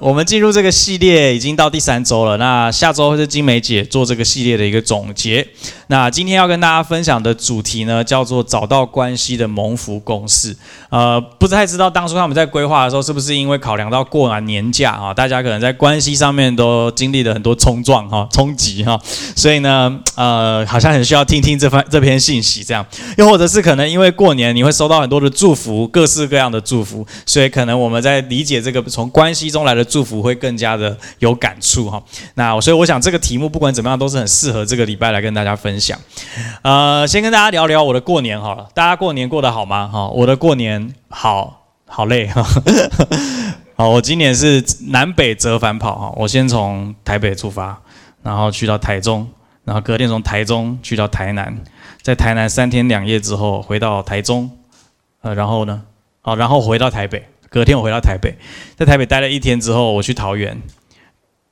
[0.00, 5.46] 我们进入这个系列已经到第三周了，那下周是金梅姐做这个系列的一个总结。
[5.88, 10.56] 那今天要跟大家分享的主题呢，叫做找到关系的蒙福公式。
[10.88, 18.98] 呃，不太知道当初他们在规划的时候，是不是因为考量到过完年假啊，大家可能在关系上面都经历了很多冲撞哈、冲击哈，
[19.36, 22.86] 所以呢，呃，好像很需要听听这番这篇信息这样。
[23.18, 29.84] 又或者是可能因为过年你会收到很多的祝福，各式各样的祝福，所以可能我们在理解这个从关系中来的。
[29.90, 32.00] 祝福会更加的有感触哈，
[32.34, 35.98] 那所以我想这个题目不管怎么样都是很适合这个礼拜来跟大家分享。
[36.62, 39.88] 呃，先跟大家聊聊我的过年好了，大家过年过得好吗？
[39.88, 42.46] 哈，我的过年好好累哈。
[43.74, 47.80] 好，我今年是南北折返跑哈，我先从台北出发，
[48.22, 49.26] 然后去到台中，
[49.64, 51.56] 然后隔天从台中去到台南，
[52.02, 54.50] 在台南三天两夜之后回到台中，
[55.22, 55.82] 呃，然后呢，
[56.20, 57.26] 好，然后回到台北。
[57.50, 58.38] 隔天我回到台北，
[58.76, 60.62] 在台北待了一天之后，我去桃园，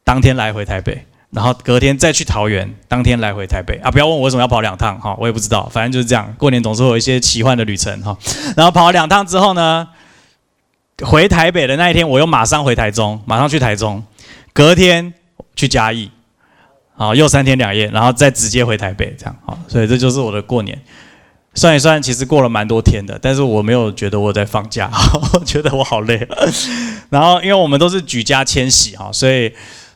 [0.04, 3.90] 当天来回台北，然后隔天再去桃园，当天来回台北啊！
[3.90, 6.32] 不要问我为什么要跑两趟哈，我也不知道，反正就是这样。
[6.38, 8.16] 过年总是会有一些奇幻的旅程哈。
[8.56, 9.88] 然后跑了两趟之后呢，
[11.02, 14.04] 回台北的那一天，我又马上回台中，马上去台中，
[14.52, 15.12] 隔天
[15.56, 16.12] 去嘉义，
[16.94, 20.80] 好，又三天两夜，然后再直接回台北，这样好，所以这就是我的过年。
[21.54, 24.90] 算一算，其实过了蛮多天的，但是我没有觉得我在放假，
[25.34, 26.28] 我觉得我好累。
[27.10, 29.52] 然后，因为我们都是举家迁徙哈，所以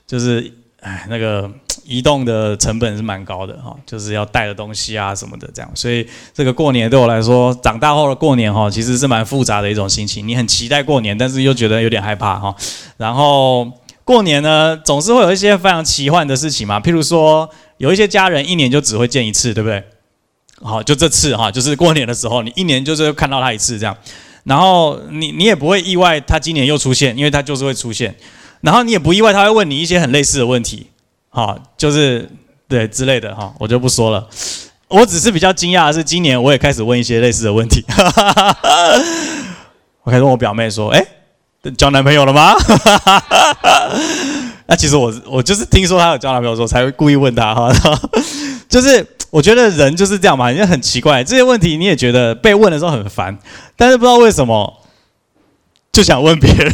[0.06, 1.48] 就是哎，那个
[1.84, 5.70] 移动的成本是蛮高的哈，就是要带的东西啊什么的这样。
[5.74, 10.26] 所以这个过年对我来说，长大后的过年哈，其实是蛮复杂的一种心情。
[10.26, 12.52] 你很期待过年，但是又觉得有点害怕哈。
[12.96, 13.70] 然后
[14.02, 19.84] 过年呢，总是会有一些非常奇幻的事情嘛，譬如说，有一些家人一年就只会见一次，对不对？
[20.62, 23.96] 好，就这次哈，就是过年的时候，你一年就是看到他一次这样，
[24.44, 28.14] 然后你你也不会意外他今年又出现，因为他就是会出现，
[28.60, 30.86] 然后你也不意外他会问你一些很类似的问题，
[31.28, 32.30] 好，就是
[32.68, 34.28] 对之类的哈，我就不说了。
[34.88, 37.82] 我只是比较惊讶的是，今年我也开始问一些类似的问题。
[40.04, 41.02] 我开始问我表妹说：“哎，
[41.78, 42.54] 交男朋友了吗？”
[44.68, 47.72] 那其实我我就是听说她有交男朋友，之后才会故意问她哈，
[48.72, 49.06] 就是。
[49.32, 51.24] 我觉得人就是这样嘛，也很奇怪。
[51.24, 53.34] 这些问题你也觉得被问的时候很烦，
[53.78, 54.70] 但是不知道为什么
[55.90, 56.70] 就想问别人。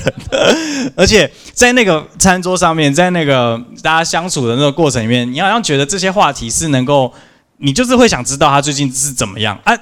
[0.99, 7.15] 而且在那个餐桌上面，在那个大家相处的那个过程里面，你好像觉得这些话题是能够，
[7.59, 9.73] 你就是会想知道他最近是怎么样啊。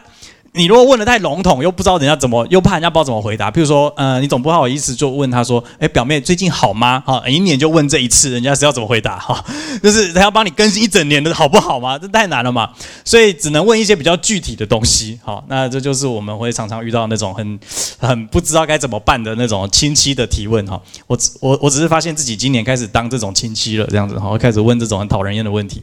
[0.56, 3.50] 你如果问的太笼统，又不知道人家怎么，又怕人家不知道怎么回答。
[3.50, 9.18] 譬如说，呃，你总不好意思就问他说：“哎，表妹最近好吗？”哈，一年就问这一次，人家是要怎么回答？
[9.18, 9.44] 哈，
[9.82, 11.98] 就是他要帮你更新一整年的好不好吗？
[11.98, 12.70] 这太难了嘛。
[13.04, 15.20] 所以只能问一些比较具体的东西。
[15.22, 17.60] 好，那这就是我们会常常遇到那种很
[17.98, 20.66] 很不知道该怎么办的那种亲戚的提问。
[20.66, 25.82] 哈，我我我只是发现自己今年开始当这种亲戚了，这样子哈，开始问这种很讨人厌的问题。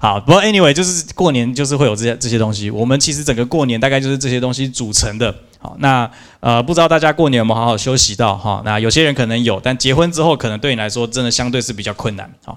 [0.00, 2.68] 好，不过 anyway 就是过年就是会有这些这些东西。
[2.68, 4.07] 我们其实整个过年大概就。
[4.08, 5.34] 就是这些东西组成的。
[5.60, 6.08] 好，那
[6.38, 8.62] 呃，不知道大家过年有没有好好休息到哈？
[8.64, 12.32] 那有些人可能有，但结婚之后可能对你来说真的相对是比较困难。
[12.44, 12.56] 好，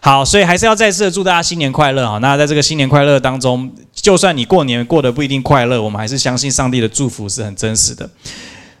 [0.00, 2.18] 好，所以还是要再次的祝大家新年快乐哈。
[2.18, 8.10] 那在这个新年快乐当中，就算你过年过得不一定快乐，我们还是相信上帝的祝福是很真实的。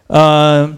[0.08, 0.76] 呃，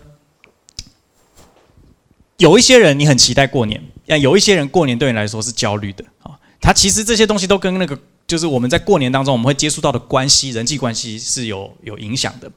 [2.36, 6.04] 有一些人你很期待过年，但有一些人过年对你来说是焦虑的。
[6.22, 7.98] 啊，他其实这些东西都跟那个。
[8.32, 12.50] 就是我们在过年当中，我们会接触到的关系、人际关系是有有影响的。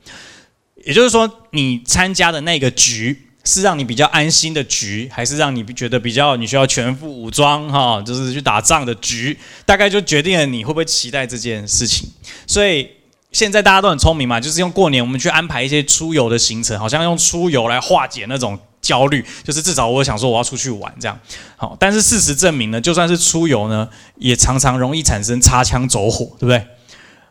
[0.85, 12.09] 也就是说，你参加的那个局是让你比较安心的局，还是让你觉得比较你需要全副武装哈，就是去打仗的局，大概就决定了你会不会期待这件事情。
[12.47, 12.87] 所以
[13.33, 18.57] 现在大家都很聪明嘛，就是用过年我们去安排一些出游的行程，好像用出游来化解那种。
[18.85, 21.19] 焦虑就是至少我想说我要出去玩这样，
[21.57, 26.67] 好，但是事实证明呢，就算是出游呢，也常常容易产生擦枪走火，对不对？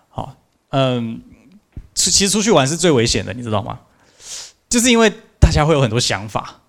[0.08, 0.34] 好，
[0.70, 1.22] 嗯，
[1.94, 3.78] 其实出去玩是最危险的，你知道吗？
[4.68, 6.62] 就是因为大家会有很多想法，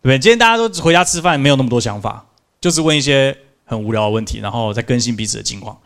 [0.00, 0.18] 对不对？
[0.18, 2.24] 今天大家都回家吃饭，没有那么多想法，
[2.58, 3.36] 就是问一些
[3.66, 5.78] 很无聊的问题，然后再更新彼此的近况。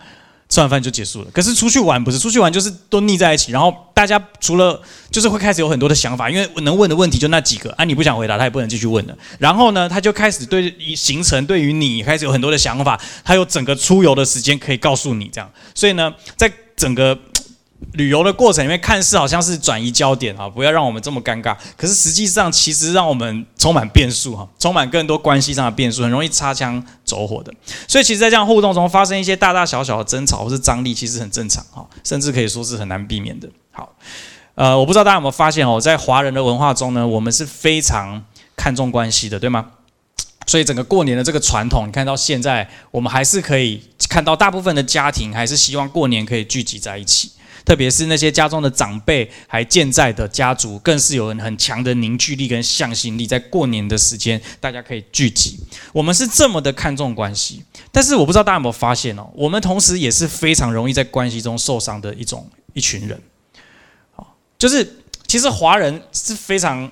[0.51, 1.31] 吃完饭就结束了。
[1.33, 3.53] 可是出去玩不是出去玩，就是都腻在一起。
[3.53, 9.17] 然后大家除了就是会开始有很多的想法，因为能问的问题就那几个啊，你不想回答，他也不能继续问了。
[9.39, 15.51] 然后呢，他就开始对行程对于你开始有很多的想法，还有整个出游的时间可以告诉你这样。
[15.75, 17.19] 所以呢，在整个。
[17.93, 21.57] 旅游的过程里面，看似好像是转移焦点啊，不要让我们这么尴尬。
[21.77, 27.53] 可是实际上，其实让我们充满变数哈，充满更多关系上的变数，很容易擦枪走火的。
[27.89, 33.49] 所以，其实，在这样互动中发生一些大大小小的争吵或是张力，其实很正常哈，甚至可以说是很难避免的。
[33.73, 33.95] 好，
[34.55, 38.25] 呃，我不知道大家有没有发现哦，在华人的文化中呢，我们是非常。
[38.57, 39.65] 看重关系的，对吗？
[40.47, 47.31] 所以整个过年的这个传统，你看到现在，我们还是可以看到大部分的家庭还是希望过年可以聚集在一起。
[47.65, 55.59] 特别是那些家中的长辈还健在的家族，更是有很强的凝聚力跟向心力，在过年的时间，大家可以聚集。
[55.93, 57.63] 我们是这么的看重关系，
[57.93, 63.21] 但是我不知道大家有没有发现哦，我们同时也是非常容易在关系中受伤的一种一群人。
[64.13, 66.91] 好，就是其实华人是非常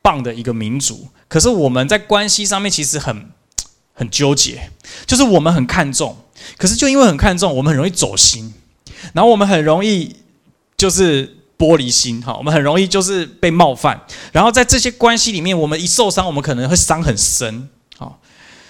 [0.00, 3.30] 棒的一个民族，可是我们在关系上面其实很
[3.94, 4.70] 很纠结，
[5.06, 6.16] 就是我们很看重，
[6.56, 8.52] 可是就因为很看重，我们很容易走心。
[9.12, 10.14] 然后我们很容易
[10.76, 11.26] 就是
[11.58, 14.00] 玻璃心哈，我们很容易就是被冒犯。
[14.32, 18.20] 然后在这些关系里面，我们一受伤，我们可能会伤很深，好，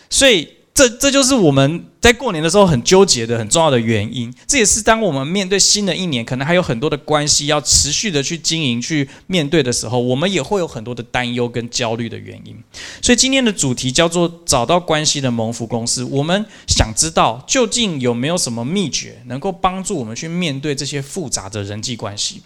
[0.09, 0.49] 所以。
[0.75, 4.33] 这这就是我们在过年的时候很纠结的很重要的原因。
[4.47, 12.57] 这也是当我们面对新的一年，可能还有很多的关系要持续的去经营、去面对的时候，我们也会有很多的担忧跟焦虑的原因。
[13.03, 16.03] 所以今天的主题叫做“找到关系的蒙福公司”。
[16.11, 22.41] 我们想知道究竟有没有什么秘诀，能够帮助我们去面对这些复杂的人际关系。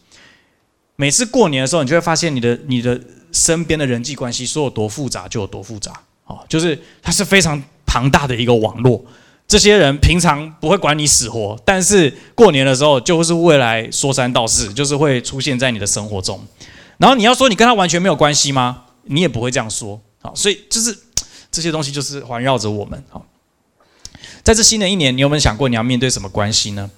[0.96, 3.00] 每次过年的时候，你就会发现你的你的
[3.30, 5.92] 身边的人际关系说有多复杂就有多复杂。
[6.24, 7.62] 哦，就是它是非常。
[7.86, 9.04] 庞大的一个网络，
[9.48, 16.44] 这些人平常不会管你死活，但是过年的时候就是未来说三道四，就是会出现在你的生活中。
[16.98, 18.84] 然后你要说你跟他完全没有关系吗？
[19.04, 20.00] 你也不会这样说。
[20.20, 20.96] 好，所以就是
[21.50, 23.02] 这些东西就是环绕着我们。
[23.08, 23.24] 好，
[24.42, 26.90] 在这新的一年，你有没有想过你要面对什么关系呢？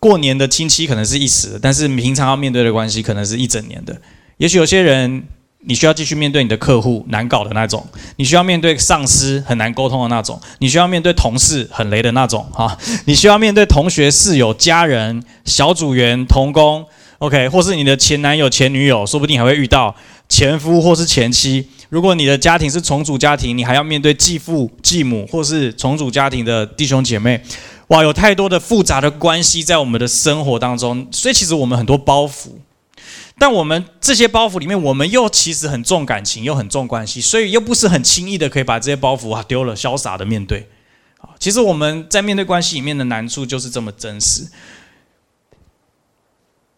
[0.00, 4.00] 过年的亲戚可能是一时，但是平常要面对的关系可能是一整年的。
[4.38, 5.26] 也许有些人。
[5.66, 12.76] 你需要继续面对你的客户难搞的那种，你需要面对上司很难沟通的那种，你需要面对同事很雷的那种，哈，
[13.06, 16.84] 你需要面对同学、室友、家人、小组员、同工
[17.18, 19.94] ，OK，或是你的前男友、前女友，说不定还会遇到
[20.28, 21.66] 前夫或是前妻。
[21.88, 27.40] 如果你的家庭是重组家庭，你还要面对继父、继母，或是重组家庭的弟兄姐妹，
[27.88, 32.48] 哇，有太多的复杂的关系在我们的生活当中，所以其实我们很多包袱。
[33.36, 40.70] 但我们这些包袱里面，我们又其实很重感情，又很重关系，所以又不是很轻易的可以把这些包袱啊丢了，潇洒的面对。
[41.18, 44.46] 啊，其实我们在面对关系里面的难处就是这么真实。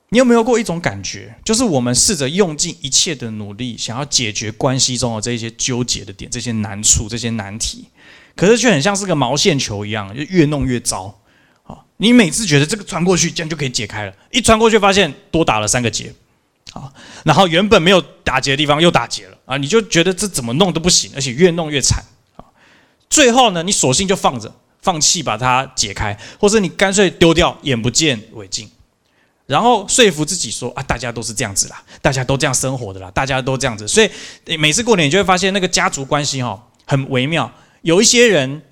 [0.08, 7.88] 你有没有过一种感觉，就是我们试着用尽一切的努力，想要解决关系中的这些纠结的点、这些难处、这些难题，
[8.35, 11.20] 可是却很像是个毛线球一样，就越弄越糟。
[11.64, 16.14] 啊，你每次觉得这个穿过去，这样就可以解开了，一穿过去发现多打了三个结。
[16.76, 16.93] 啊，
[17.25, 22.05] 然后原本没有打结的地方又打结了啊，你就觉得这怎么弄都不行，而且越弄越惨
[22.37, 22.44] 啊。
[23.08, 28.70] 最后呢，你索性就放着，放弃把它解开，或者你干脆丢掉，眼不见为净，
[29.46, 37.50] 然后说服自己说啊，大家都是这样子啦，大家都这样生活的啦，大家都这样子，所以每次过年你就会发现那个家族关系哈很微妙。
[37.82, 38.62] 有一些人，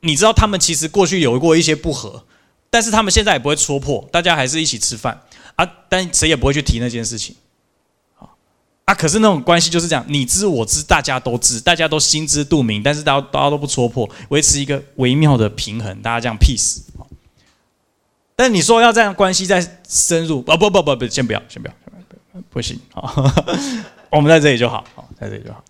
[0.00, 2.24] 你知道他们其实过去有过一些不和，
[2.70, 5.22] 但是他们现在也不会戳破，大家还是一起吃饭
[5.56, 7.34] 啊，但谁也不会去提那件事情。
[8.88, 16.78] 啊，可是那种关系就是这样，你知我知，大家都知，大家都心知肚明，但是大家大家都不戳破，维持一个微妙的平衡，大家这样 peace。
[18.34, 21.74] 但你说要这样关系再深入，啊不不不不，先不要，先不要，
[22.48, 23.12] 不行啊，
[24.10, 25.62] 我们在这里就好，好在这里就好。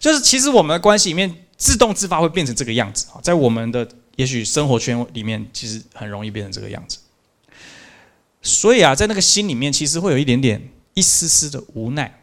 [0.00, 3.86] 就是其实我们的关系里面自动自发会变成这个样子啊，在我们的
[4.16, 6.98] 也许生活圈里面，其实很容易变成这个样子。
[8.42, 12.22] 所以啊，在那个心里面，其实会有一点点一丝丝的无奈。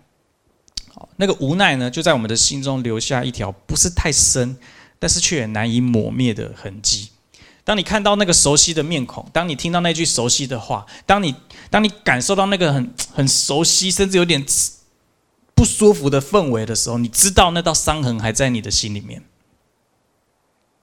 [1.17, 4.57] 那个无奈呢，就在我们的心中留下一条不是太深，
[4.99, 7.09] 但是却也难以抹灭的痕迹。
[7.63, 11.35] 当你看到那个熟悉的面孔，当你听到那句熟悉的话，当你
[11.69, 14.43] 当你感受到那个很很熟悉，甚至有点
[15.55, 19.23] 不舒服的氛围的时候，你知道那道伤痕还在你的心里面。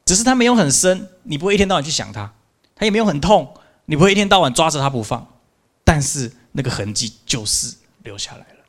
[0.06, 2.32] 只是它没有很深，你不会一天到晚去想它；
[2.75, 5.26] 它也没有很痛，你不会一天到晚抓着它不放。
[5.84, 8.59] 但是那个痕迹就是留下来了。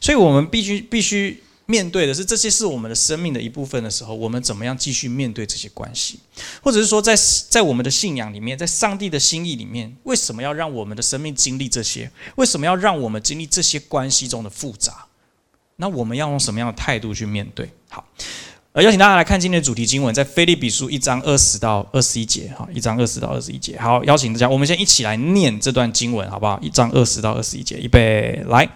[0.00, 6.18] 所以我们必须必须面对的是，这些是我们的生命的一部分的时候，我们怎么样继续面对这些关系？
[6.62, 7.14] 或者是说，在
[7.48, 12.10] 在我们的信仰里面，在上帝的心意里面，为什么要让我们的生命经历这些？
[12.34, 15.06] 为什么要让我们经历这些关系中的复杂？
[15.76, 17.70] 那我们要用什么样的态度去面对？
[17.88, 18.04] 好，
[18.72, 23.78] 呃，邀请大家来看今天的主题经文，在菲利比书一章二十到二十一节，哈，一章二十到二十一节。
[23.78, 26.58] 好，邀请大家，我们先一起来念这段经文，好不好？
[26.60, 28.68] 一章二十到二十一节，预备，来。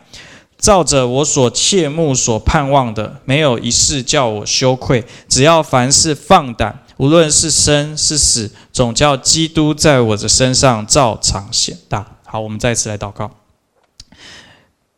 [0.64, 5.04] 照着我所切慕、所盼望的，没有一事叫我羞愧。
[5.28, 12.16] 只要凡事放胆，无论是生是死，总叫基督在我的身上照常显大。
[12.24, 13.30] 好，我们再次来祷告。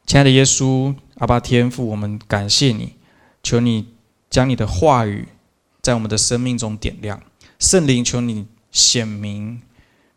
[0.07, 2.95] 亲爱的耶稣，阿爸天父，我们感谢你。
[3.43, 3.89] 求你
[4.31, 5.27] 将你的话语
[5.83, 7.21] 在我们的生命中点亮。
[7.59, 9.63] 圣灵，求你显明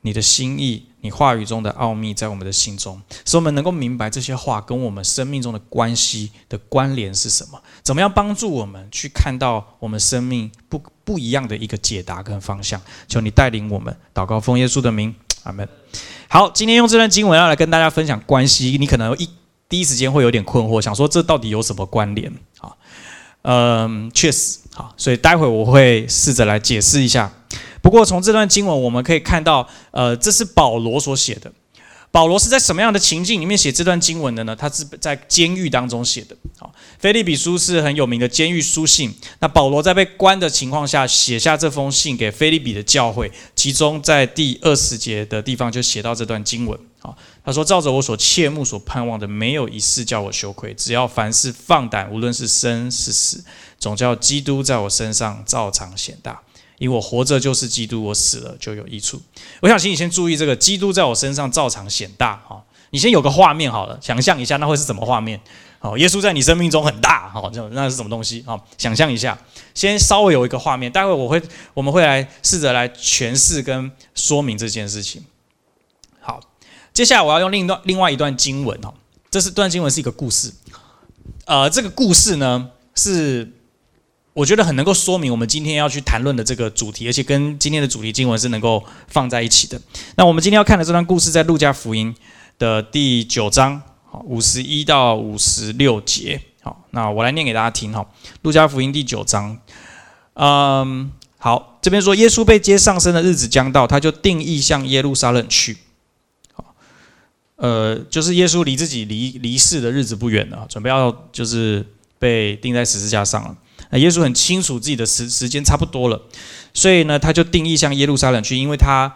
[0.02, 12.82] 你的心意，你话语中的奥秘在我们的心中，使我们能够明白这些话跟我们生命中的关系的关联是什么，怎么样帮助我们去看到我们生命不不一样的一个解答跟方向。
[13.08, 15.14] 求你带领我们，祷告奉耶稣的名，
[15.44, 15.68] 阿门。
[16.30, 19.30] 好，今天用这段经文要来跟大家分享关系，你可能一
[19.68, 22.72] 第一时间会有点困惑，想说这到底有什么关联啊？
[23.42, 27.32] 嗯，确实好，所以待会我会试着来解释一下。
[27.82, 31.52] 不过从这段经文我们可以看到，呃，这是保罗所写的。
[32.12, 34.56] 保罗是在什么样的情境里面写这段经文的呢？
[34.56, 36.36] 他是在监狱当中写的。
[36.58, 39.14] 好，菲利比书是很有名的监狱书信。
[39.38, 46.80] 那保罗在被关的情况下写下这封信给菲利比的教会，其中在第二十节的地方就写到这段经文。
[47.00, 50.74] 好，他说：“照着我所切慕、所盼望的，没有一事叫我羞愧。
[50.74, 53.46] 只要凡事放胆，无论是生是死，
[53.78, 56.42] 总叫基督在我身上照常显大。
[56.80, 59.22] 因我活着就是基督，我死了就有益处。
[59.62, 62.38] 我想请你先注意这个，基督在我身上照常显大。
[62.48, 65.40] 哈，你先有个画面好了，想象一下那会是什么画面？
[65.78, 67.30] 好，耶稣在你生命中很大。
[67.30, 68.44] 好，这那是什么东西？
[68.46, 69.38] 好，想象一下，
[69.74, 70.92] 先稍微有一个画面。
[70.92, 71.42] 待会我会
[71.74, 75.24] 我们会来试着来诠释跟说明这件事情。
[76.22, 76.42] 好
[76.94, 78.94] 接下来我要用另一段另外一段经文哦，
[79.32, 80.52] 这是段经文是一个故事，
[81.46, 83.54] 呃，这个故事呢是
[84.34, 89.82] 我觉得很能够说明我们今天要去谈论的这个主题，而且跟今天的主题经文是能够放在一起的。
[90.16, 92.16] 那我们今天要看的这段故事在路加福音
[92.58, 98.06] 的第九章，好，五十一到五十六节，好，那我来念给大家听哈。
[98.44, 99.58] 路加福音第九章，
[100.36, 105.78] 嗯，好，这边说耶稣被接上升的日子将到，他就定义向耶路撒冷去。
[107.58, 111.86] 呃，就是耶稣离自己离离世的日子不远了，准备要就是
[112.18, 113.58] 被钉在十字架上了。
[113.90, 116.22] 那耶稣很清楚自己的时时间差不多了，
[116.74, 119.12] 所以呢，他就定义向耶路撒冷去，因为他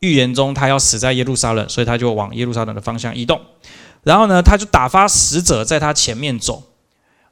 [0.00, 3.40] 预言中他要死在耶路撒冷，所以他就往耶路撒冷的方向移动。
[4.02, 6.62] 然后呢，他就打发使者在他前面走。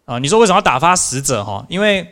[0.04, 1.44] 啊，你说为什么要打发使者？
[1.44, 2.06] 哈，因为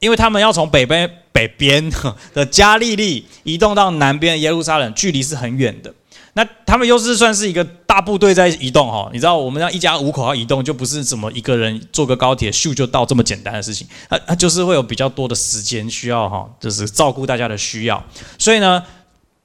[0.00, 1.90] 因为他们要从北边北边
[2.34, 5.92] 的加利利移动到南边耶路撒冷，距离是很远的。
[6.38, 18.00] 那他们又是算是一个大部队在移动哈，你知道我们要一家五口要移动，就不是怎么一个人坐个高铁咻就到这么简单的事情，它它就是会有比较多的时间需要哈，就是照顾大家的需要。
[18.38, 18.80] 所以呢，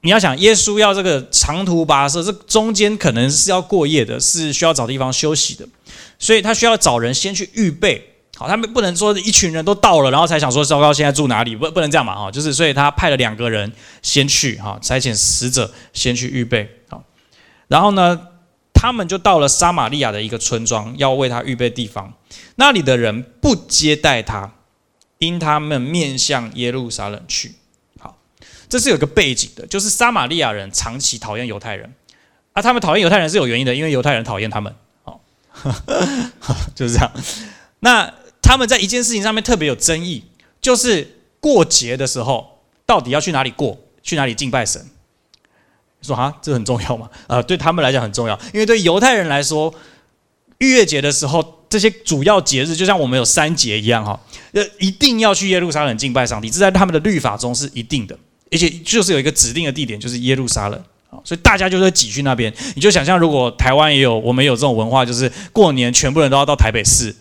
[0.02, 5.68] 你要想耶稣要这个长途跋涉，这中间可能是要过夜的，是需要找地方休息的，
[6.20, 8.08] 所以他需要找人先去预备。
[8.36, 11.56] 好，他们不能说一群人都到了，然后才想说糟糕，现在住哪里？
[11.56, 13.72] 不，不能这样嘛，哈，就是所以他派了两个人
[14.04, 16.68] 先去，哈，差遣使者先去预备，
[17.74, 18.27] 然后呢，
[18.72, 22.13] 他们就到了撒玛利亚的一个村庄，要为他预备地方。
[22.58, 24.53] 那里的人不接待他，
[25.18, 27.56] 因他们面向耶路撒冷去。
[27.98, 28.20] 好，
[28.70, 31.92] 这是有个背景的，就是撒玛利亚人长期讨厌犹太人，
[32.51, 35.20] 啊，他们讨厌犹太人是有原因的，因为犹太人讨厌他们，好，
[36.75, 37.12] 就是这样，
[37.80, 38.13] 那。
[38.46, 40.22] 他们在一件事情上面特别有争议，
[40.60, 44.86] 就是过节的时候到底要去哪里过，去哪里敬拜神？
[46.03, 47.10] 说哈，这很重要吗？
[47.27, 49.74] 呃，对他们来讲很重要，因为对犹太人来说，
[50.60, 54.19] 逾越节的时候，这些主要节日就像我们有三节一样哈，
[54.51, 58.17] 呃，一定要去耶路撒冷敬拜上帝，这在他们的律法中是一定的，
[58.51, 60.79] 而且就是有一个指定的地点，就是耶路撒冷
[61.10, 62.53] 啊，所以大家就会挤去那边。
[62.75, 67.15] 你就想象，如果台湾也有，我们有这种文化，就是过年全部人都要到台北市。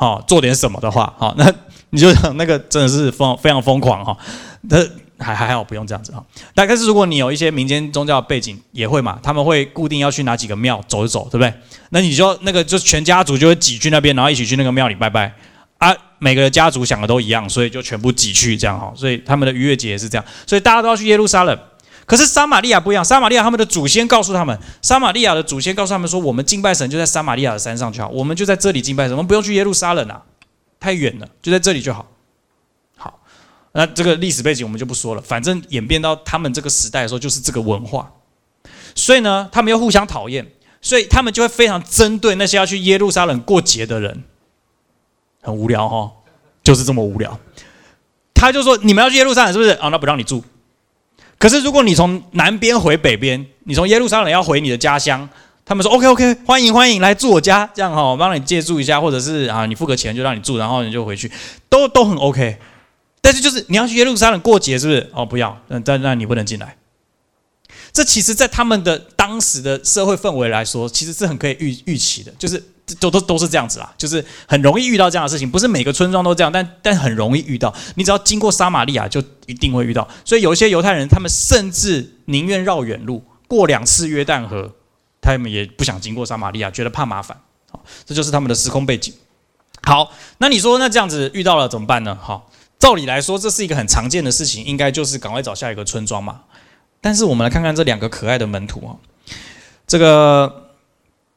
[0.00, 1.52] 好，做点什么的话，好，那
[1.90, 4.16] 你就想那个真的是疯非常疯狂哈，
[4.60, 4.78] 那
[5.18, 6.24] 还还好不用这样子哈。
[6.54, 11.52] 大概是如果你有一些民间宗教背景，也会嘛，他们会固定要去哪几个庙走一走，对不对？
[11.90, 15.32] 那你就那个就全家族就会挤去那边，然后一起去那个庙里拜拜
[15.78, 15.94] 啊。
[16.20, 18.92] 每个家族想的都一样，所以就全部挤去这样哈。
[18.96, 21.56] 所以他们的逾越节也是这样，所以大家都要去耶路撒冷。
[22.04, 30.20] 可是撒玛利亚不一样，撒玛利亚他们的祖先告诉他们，撒玛利亚的祖先告诉他们说，我们敬拜神就在撒玛利亚的山上就好，我们就在这里敬拜神，我们不用去耶路撒冷啊，
[30.80, 32.04] 太远了，就在这里就好。
[33.72, 38.10] 那这个历史背景我们就不说了，反正演变到他们这个时代的时候，就是这个文化。
[38.94, 40.46] 所以呢，他们又互相讨厌，
[40.80, 44.24] 所以他们就会非常针对那些要去耶路撒冷过节的人，
[45.42, 46.10] 很无聊哈，
[46.64, 47.38] 就是这么无聊。
[48.34, 49.70] 他就说，你们要去耶路撒冷是不是？
[49.70, 50.42] 啊，那不让你住。
[51.38, 55.28] 可是，如果你从南边回北边，你从耶路撒冷要回你的家乡，
[55.64, 61.30] 他们说 OK OK，欢迎欢迎来住我家，这样哈，我帮你借住一下，或者是啊，你付个钱就让你住，然后你就回去，
[61.68, 62.58] 都都很 OK。
[63.28, 65.10] 但是就是你要去耶路撒冷过节，是不是？
[65.12, 66.78] 哦，不要，那那那你不能进来。
[67.92, 72.58] 这其实，在他们的当时的社会氛围来说，其实是很可以预预期的，就是
[72.98, 77.74] 都都都是这样子啦，就是很容易遇到这样的事情，不是每个村庄都这样，但但很容易遇到。
[77.96, 80.08] 你只要经过撒玛利亚，就一定会遇到。
[80.24, 84.74] 所以有一些犹太人，他们甚至宁愿绕远路，过两次约旦河，
[85.20, 87.38] 他们也不想经过撒玛利亚，觉得怕麻烦。
[87.70, 89.12] 好，这就是他们的时空背景。
[89.82, 92.18] 好，那你说那这样子遇到了怎么办呢？
[92.20, 96.42] 好，照理来说，这是一个很常见的事情，应该就是赶快找下一个村庄嘛。
[97.00, 98.96] 但是我们来看看这两个可爱的门徒啊，
[99.86, 100.70] 这个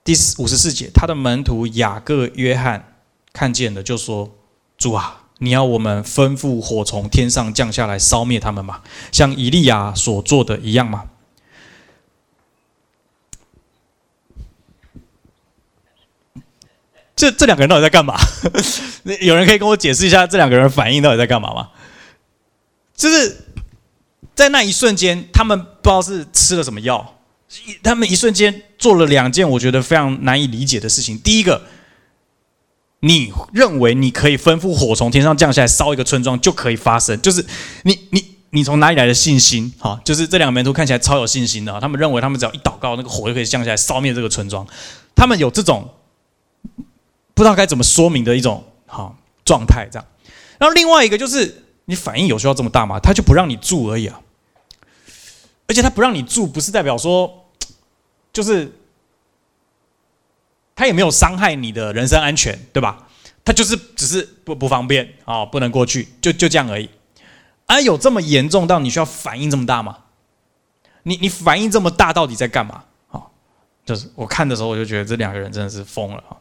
[0.03, 2.95] 第五十四节，他的门徒雅各、约翰
[3.33, 4.31] 看见了，就说
[4.77, 8.81] ：“主啊，你要我们吩咐火从天上降下来烧灭他们吗？
[9.11, 11.05] 像以利亚所做的一样吗？”
[17.21, 18.19] 这这两个人到底在干嘛？
[19.21, 21.69] 有人可以跟我解释一下这两个人反应到底在干嘛吗？
[22.95, 23.45] 就是
[24.33, 27.19] 在那一瞬间，他们不知道是吃了什么药，
[27.83, 31.15] 他们一瞬间做了两件我觉得非常难以理解的事情。
[31.19, 31.61] 第一个，
[33.01, 37.45] 你认为你可以吩咐火从天上降下来烧一个村庄就可以发生，就是
[37.83, 39.71] 你你你从哪里来的信心？
[39.77, 44.65] 哈，就是这两个门徒看起来超有信心的，他们认为他们只要一祷告，那个火就可以降下来烧灭这个村庄，
[45.15, 45.87] 他们有这种。
[47.41, 49.11] 不知道该怎么说明的一种哈
[49.43, 50.07] 状态，这样。
[50.59, 52.99] 然后另外一个就是，你反应有需要这么大吗？
[52.99, 54.21] 他就不让你住而已啊。
[55.67, 57.49] 而且他不让你住，不是代表说，
[58.31, 58.71] 就是
[60.75, 63.07] 他也没有伤害你的人身安全，对吧？
[63.43, 66.87] 他就是只是不不方便啊，不能过去，就就这样而已。
[67.65, 69.97] 啊，有这么严重到你需要反应这么大吗？
[71.01, 72.83] 你你反应这么大，到底在干嘛？
[73.09, 73.23] 啊，
[73.83, 76.37] 就是我看的时候，我就觉得这两个人真的是疯了啊。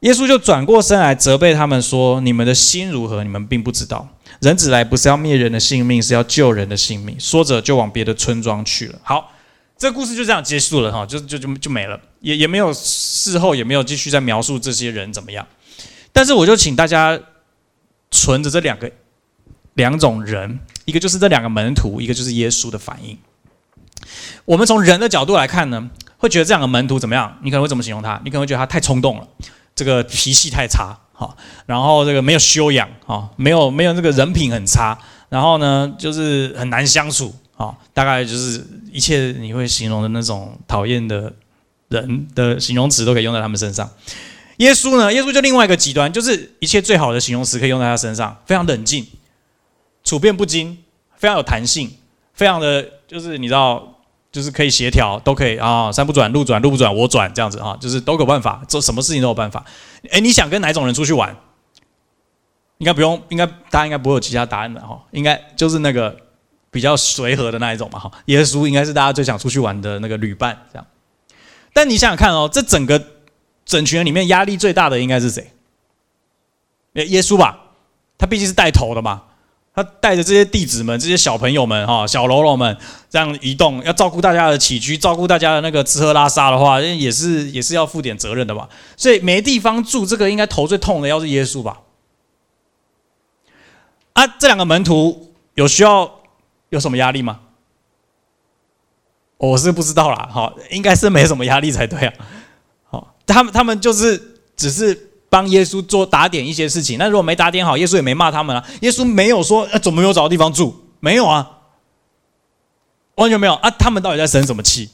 [0.00, 3.24] 耶稣就转过身来责备他们说：“你们的心如何？
[3.24, 4.08] 你们并不知道。
[4.40, 8.98] 人子来不是要灭人的性命，是要救人的性命。”说着就往别的村庄去了。
[9.02, 9.32] 好，
[9.76, 15.44] 这故事就这样结束了哈，就就就就没了，也也没有事后也没有继续在描述这些人怎么样。
[16.12, 17.18] 但是我就请大家
[18.12, 18.88] 存着这两个
[19.74, 23.18] 两种人，一个就是这两个门徒，一个就是耶稣的反应。
[24.44, 27.36] 我们从人的角度来看呢，会觉得这两个门徒怎么样？
[27.42, 28.20] 你可能会怎么形容他？
[28.24, 29.26] 你可能会觉得他太冲动了。
[29.78, 31.36] 这个脾气太差，哈，
[31.66, 41.32] 然后这个没有修养，哈，没有没有这个人品很差，然后呢，就是很难相处，哈，大概就是一切你会形容的那种讨厌的
[41.86, 43.88] 人的形容词都可以用在他们身上。
[44.56, 49.06] 耶稣呢，耶稣就另外一个极端，就是一切最好的形容词可以用在他身上，非常冷静，
[50.02, 50.76] 处变不惊，
[51.16, 51.92] 非常有弹性，
[52.34, 53.94] 非常的就是你知道。
[54.30, 59.64] 就是可以协调，都可以啊，山不转路转，路不转我转，这样子啊，就是都有办法，做什么事情都有办法。
[60.10, 61.34] 哎，你想跟哪种人出去玩？
[62.76, 66.16] 应该不用，应该大家应该不会有其他答案的哈，应该就是那个
[66.70, 68.12] 比较随和的那一种嘛哈。
[68.26, 70.86] 耶稣应该是大家最想出去玩的那个旅伴，这样。
[71.72, 73.02] 但你想想看哦，这整个
[73.64, 75.52] 整群人里面压力最大的应该是谁？
[76.92, 77.58] 耶耶稣吧，
[78.16, 79.22] 他毕竟是带头的嘛。
[79.78, 82.76] 他带着这些弟子们、这些小朋友们、哈小喽啰们
[83.08, 88.68] 这样移动，要照顾大家的起居，照顾大家的那个吃喝拉撒的话，也是也是要负点责任的吧。
[88.96, 91.78] 所以没地方住，这个应该头最痛的要是耶稣吧？
[94.14, 96.12] 啊，这两个门徒有需要
[96.70, 97.38] 有什么压力吗？
[99.36, 102.12] 我是不知道啦，哈，应该是没什么压力才对啊。
[102.90, 105.07] 好，他们他们就是只是。
[105.30, 108.66] 帮耶稣做打点一些事情，那如果没打点好，耶稣也没骂他们啊。
[108.80, 111.58] 耶稣没有说怎么没有找到地方住，没有啊，
[113.16, 113.70] 完全没有啊。
[113.70, 114.90] 他们到底在生什么气？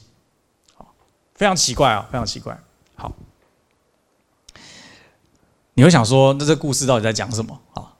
[1.35, 2.57] 非常奇怪啊，非常奇怪。
[2.95, 3.11] 好，
[5.73, 7.93] 你会想说，那这故事到底在讲什么啊？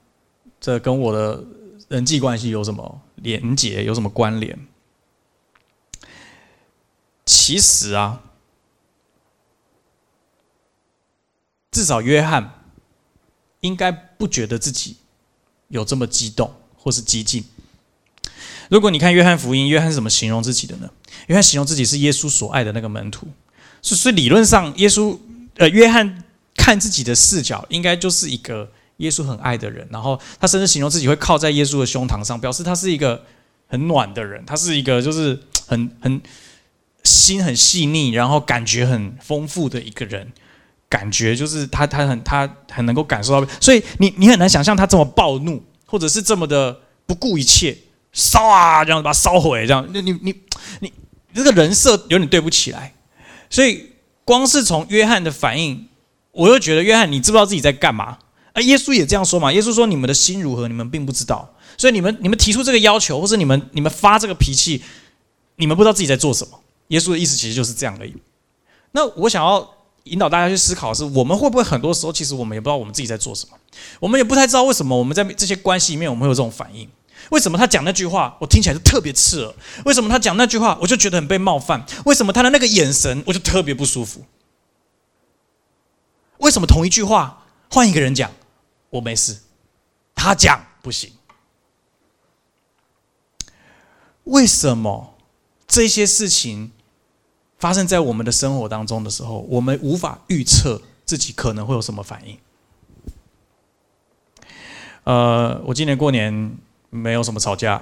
[0.59, 1.43] 这跟我的
[1.87, 3.83] 人际关系有什么连结？
[3.83, 4.67] 有什么关联？
[7.25, 8.21] 其实啊。
[11.75, 12.63] 至少约翰
[13.59, 14.95] 应该不觉得自己
[15.67, 17.43] 有这么激动或是激进。
[18.69, 20.89] 如果你看约翰福音，约翰是怎么形容自己的呢？
[21.27, 23.27] 约翰形容自己是耶稣所爱的那个门徒，
[23.81, 25.19] 所以理论上，耶稣
[25.57, 26.23] 呃，约翰
[26.55, 29.85] 看自己的视角，应该就是一个耶稣很爱的人。
[29.91, 33.21] 然后他甚至形容自己会靠在耶稣的胸膛上，表示他是一个
[33.67, 36.21] 很暖的人，他是一个就是很很
[37.03, 40.31] 心很细腻，然后感觉很丰富的一个人。
[40.87, 47.75] 感觉就是他，他很，他很能够感受到，所以你你很难想象他这么暴怒，或者是这么的不顾一切
[48.13, 50.33] 烧啊，这样把它烧毁，这样，那你你
[50.79, 50.93] 你
[51.33, 52.93] 这个人设有点对不起来。
[53.49, 53.91] 所以
[54.23, 55.87] 光是从约翰的反应，
[56.31, 58.17] 我又觉得约翰，你知不知道自己在干嘛？
[58.53, 59.51] 啊，耶稣也这样说嘛。
[59.51, 64.81] 耶稣说：“你们的心如何，你们并不知道。”所以你们你们提出这个要求，或者你们你们发这个脾气，
[65.57, 66.59] 你们不知道自己在做什么。
[66.87, 68.15] 耶稣的意思其实就是这样而已。
[68.91, 69.74] 那我想要。
[70.05, 73.57] 引导大家去思考的是，我们会不会很多时候，其实我们也不知道我们自己在做什么，
[73.99, 76.89] 我们也不太知道为什么我们在这些关系里面，我们会有这种反应。
[77.31, 79.55] 为什么他讲那句话，我听起来就特别刺耳？
[79.83, 81.83] 为什么他讲那句话，我就觉得很被冒犯？
[82.05, 84.23] 为什么他的那个眼神，我就特别不舒服？
[86.37, 88.31] 为什么同一句话换一个人讲，
[88.91, 89.39] 我没事，
[90.13, 91.13] 他讲不行？
[94.25, 95.15] 为什么
[95.65, 96.73] 这些事情？
[97.57, 102.37] 发生在我们的生活当中的时候，我们无法预测自己可能会有什么反应。
[105.03, 106.51] 呃，我今年过年
[106.89, 107.81] 没有什么吵架，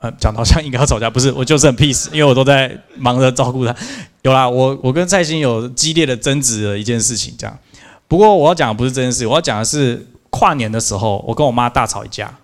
[0.00, 3.74] 呃，讲好像应该要吵架，不是，我就是很 peace，因为我都在忙着照顾他。
[4.22, 7.58] 有啦，我我跟蔡欣有激烈的争执的一件事情，这样。
[8.08, 12.34] 不过我要讲的不是这件事，我要讲的是跨年的时候，我跟我妈大吵一架。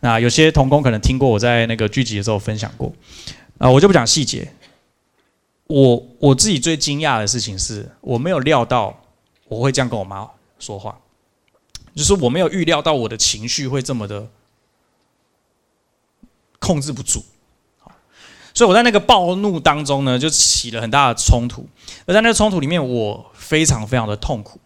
[0.00, 2.92] 那有些童工可能听过我在那个聚集的时候分享过，
[3.58, 4.52] 啊，我就不讲细节。
[5.72, 8.94] 我我自己最惊讶的事情是，我没有料到
[9.48, 10.98] 我会这样跟我妈说话，
[11.94, 14.28] 就是我没有预料到我的情绪会这么的
[16.58, 17.24] 控制不住，
[18.52, 21.66] 所以我在那个暴怒当中呢，就起了很大的冲突。
[22.04, 24.60] 而在那个冲突里面，我非常非常的痛苦。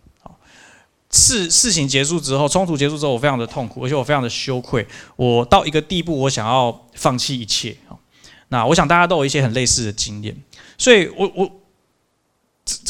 [1.08, 4.84] 事事情结束之后，冲突结束之后，我非常的痛苦，而且我非常的羞愧。
[5.14, 7.76] 我到一个地步，我想要放弃一切。
[8.48, 10.36] 那我想大家都有一些很类似的经验。
[10.78, 11.50] 所以，我我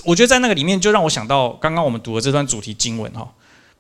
[0.05, 3.31] 我觉得在那个里面，就让我想到刚刚我们读的这段主题经文哈。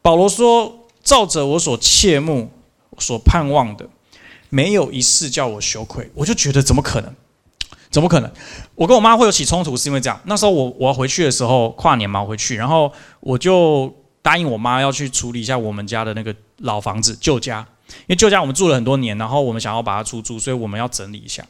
[0.03, 2.51] 保罗说：“照着我所切慕、
[2.99, 3.88] 所盼望的，
[4.51, 7.12] 没有一事叫我羞愧。”我就觉得怎么可能？
[7.90, 8.31] 怎么可能？
[8.75, 10.21] 我跟我妈会有起冲突，是因为这样。
[10.25, 13.92] 那时候我我要回去的时候，跨年嘛回去，然后我就
[14.23, 21.45] 答应我妈要去处理一下我们家的那个老房子旧家，因为旧家我们住了很多年，然后我们想要把它出租，所以我们要整理一下。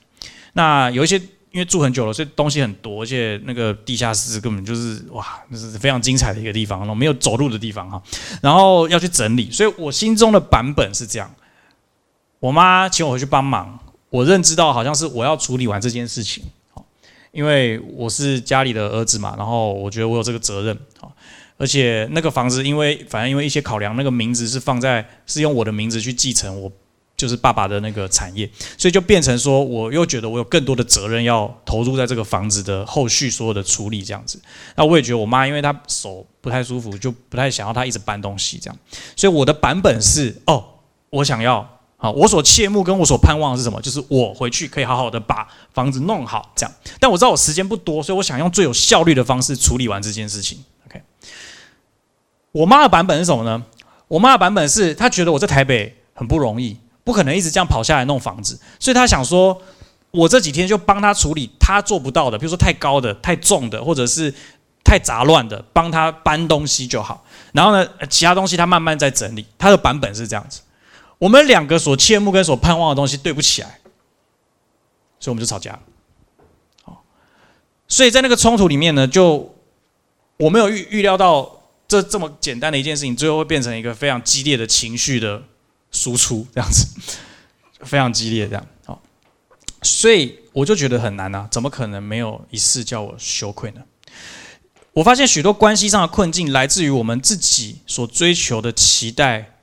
[0.52, 1.20] 那有一些。
[1.56, 8.02] 因为住很久了，所以东西很多，而且那个地下室根本就是哇，那是非常精彩的一个地方，然后没有走路的地方哈。
[8.42, 11.34] 然后要去整理，所以我心中的版本是这样：
[12.40, 13.78] 我妈请我回去帮忙，
[14.10, 16.44] 我认知到好像是我要处理完这件事情，
[17.32, 20.78] 因为我是家里的儿子嘛，然后我觉得我有这个责任，
[21.56, 26.70] 而且那个房子因为反正因为一些考量，那个名字是放在是用我的名字去继承我。
[27.16, 34.38] 就是爸爸的那个产业，所以就变成说，我又觉得我有更多的责任要投入在这个房子的后续所有的处理这样子。
[34.74, 38.78] 那我也觉得我妈，因为她手不太舒服，就不太想要她一直搬东西这样。
[39.16, 40.62] 所以我的版本是，哦，
[41.08, 43.80] 我想要，好，我所切慕跟我所盼望的是什么？
[43.80, 46.74] 就是我回去可以好好的把房子弄好这样。
[47.00, 50.62] 但我知道我时间不多，所以我想用最有效率的方式处理完这件事情。
[50.86, 51.00] OK，
[52.52, 53.64] 我妈的版本是什么呢？
[54.08, 56.76] 我妈的版本是她觉得我在台北很不容易。
[57.06, 59.56] 不可能一直这样跑下来弄房子，所以他想说，
[60.10, 64.34] 我这几天就帮他处理他做不到的，比如说太高的、太重的，或者是
[64.82, 67.24] 太杂乱的，帮他搬东西就好。
[67.52, 69.46] 然后呢，其他东西他慢慢在整理。
[69.56, 70.62] 他的版本是这样子，
[71.18, 73.78] 我们两个所切慕跟所盼望的东西对不起来，
[75.20, 75.78] 所以我们就吵架。
[76.82, 77.04] 好，
[77.86, 79.54] 所以在那个冲突里面呢，就
[80.38, 85.40] 我没有预预料到这这么简单的一件事情，最后会变成一个非常激烈的情绪的。
[85.96, 86.86] 输出这样子
[87.84, 89.00] 非常激烈，这样好，
[89.82, 93.80] 所以我就觉得很难啊，怎么可能没有一次叫我羞愧呢？
[94.92, 99.56] 我发现许多关系上的困境来自于我们自己所追求的期待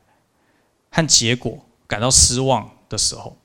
[0.90, 3.38] 和结果感到失望的时候。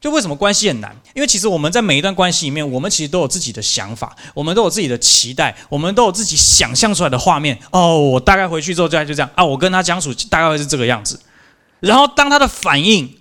[0.00, 0.96] 就为什么关系很难？
[1.14, 7.56] 因为其实我们在每一段关系里面，我们其实都有自己的想法，我们都有自己的期待，我们都有自己想象出来的画面。
[7.70, 11.20] 哦，我大概回去之后就就这样啊，我跟他相处大概会是这个样子。
[11.82, 13.18] 然后，当他的反应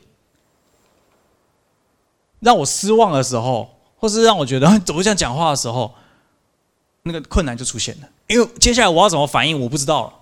[2.40, 5.92] 让我失望的时候，或是让我觉得怎么这样讲话的时候，
[7.04, 8.08] 那个困难就出现了。
[8.28, 10.14] 因为接下来我要怎么反应，我不知道了。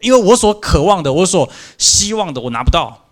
[0.00, 3.07] 因为我所渴望的，我所希望的，我拿不到。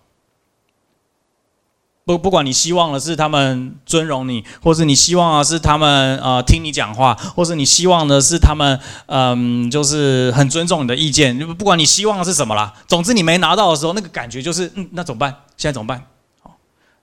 [2.07, 15.33] 不，不管你希望的是他们尊荣你，或是你希望的是他们呃听你讲话，或是你希望的是他们嗯就是很尊重你的意见，不管你希望的是什么啦，总之你没拿到的时候，那个感觉就是嗯，那怎么办？
[15.57, 16.07] 现在怎么办？
[16.45, 16.53] 哦，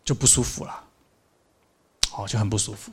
[0.05, 0.71] 就不舒服了，
[2.15, 2.89] 哦，就很不舒服。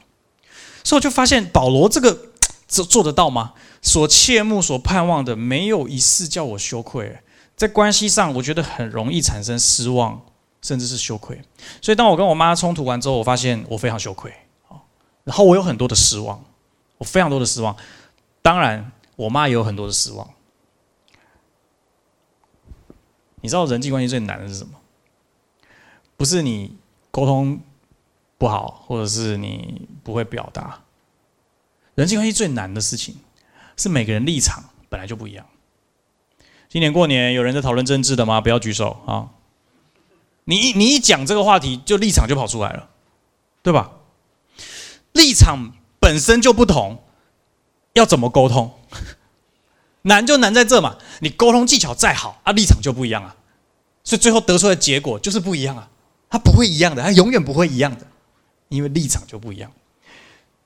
[0.82, 2.18] 所以我就发现保罗这个
[2.66, 3.52] 做做得到吗？
[3.82, 7.20] 所切慕、所盼望的，没有一事叫我羞愧。
[7.54, 10.22] 在关系上，我觉得很容易产生失望。
[10.62, 11.40] 甚至是羞愧，
[11.80, 14.32] 所以当我跟我妈冲突完之后，我发现我非常羞愧，
[15.24, 16.44] 然后我有很多的失望，
[16.98, 17.76] 我非常多的失望，
[18.42, 20.28] 当然我妈也有很多的失望。
[23.42, 24.72] 你知道人际关系最难的是什么？
[26.16, 26.76] 不是你
[27.10, 27.58] 沟通
[28.36, 30.82] 不好，或者是你不会表达。
[31.94, 33.16] 人际关系最难的事情
[33.78, 35.46] 是每个人立场本来就不一样。
[36.68, 38.40] 今年过年有人在讨论政治的吗？
[38.42, 39.30] 不要举手啊！
[40.50, 42.90] 你一你一讲这个话题，就立场就跑出来了，
[43.62, 43.92] 对吧？
[45.12, 47.04] 立场本身就不同，
[47.92, 48.74] 要怎么沟通？
[50.02, 50.98] 难就难在这嘛！
[51.20, 53.36] 你沟通技巧再好啊，立场就不一样啊，
[54.02, 55.88] 所以最后得出来的结果就是不一样啊。
[56.28, 58.04] 它不会一样的，它永远不会一样的，
[58.70, 59.70] 因为立场就不一样。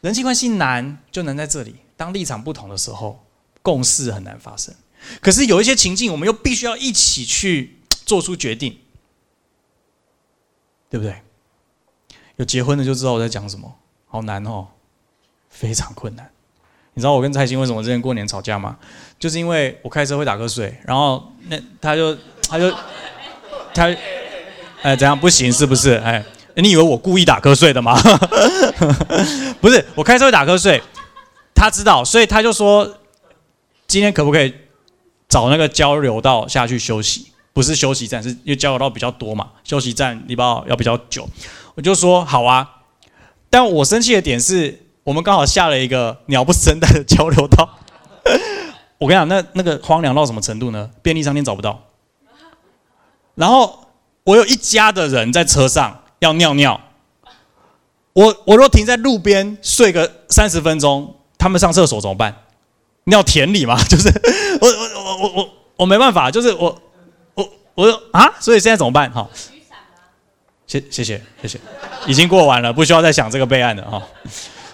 [0.00, 3.22] 人际关系难就难在这里，当立场不同的时候，
[3.60, 4.74] 共识很难发生。
[5.20, 8.78] 可是有一些情境，我们又必须要一起去做出决定，
[10.94, 11.12] 对不对？
[12.36, 13.74] 有结婚的就知道我在讲什么，
[14.06, 14.68] 好难哦，
[15.50, 16.30] 非常困难。
[16.92, 18.78] 你知道我跟蔡兴为什么之前过年吵架吗？
[19.18, 22.16] 就是因为我开车会打瞌睡，然后那他就
[22.48, 22.72] 他就
[23.74, 23.92] 他。
[24.82, 25.52] 哎，怎样不行？
[25.52, 25.94] 是不是？
[25.94, 28.00] 哎，你以为我故意打瞌睡的吗？
[29.60, 30.80] 不是，我开车会打瞌睡，
[31.56, 32.98] 他知道，所以他就说，
[33.88, 34.54] 今天可不可以
[35.28, 37.32] 找那个交流道下去休息？
[37.54, 41.26] 不是休息站，是因为交流道比较多嘛，休息站你道要比较久。
[41.74, 42.68] 我就说好啊，
[43.48, 47.78] 但我生气的点是我们刚好下了一个鸟不生蛋的交流道。
[48.98, 50.90] 我跟你讲，那那个荒凉到什么程度呢？
[51.00, 51.84] 便利商店找不到，
[53.34, 53.80] 然后。
[54.26, 56.80] 我有一家的人在车上要尿尿，
[58.14, 62.34] 我我若停在路边睡个三十分钟，他们上厕所怎么办？
[63.04, 63.76] 尿田里吗？
[63.84, 64.08] 就是
[64.62, 66.74] 我我我我我我没办法，就是我
[67.74, 69.10] 我说啊，所以现在怎么办？
[69.12, 69.28] 哈，
[70.66, 71.60] 谢谢谢谢谢，
[72.06, 74.02] 已经过完了，不需要再想这个备案了哈。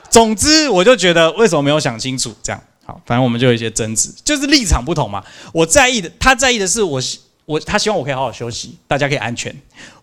[0.09, 2.35] 总之，我就觉得为什么没有想清楚？
[2.43, 5.25] 这样好，反正我们就有一些争执，就是立场不同嘛。
[5.53, 7.01] 我在意的，他在意的是我。
[7.47, 9.53] 我他希望我可以好好休息，大家可以安全。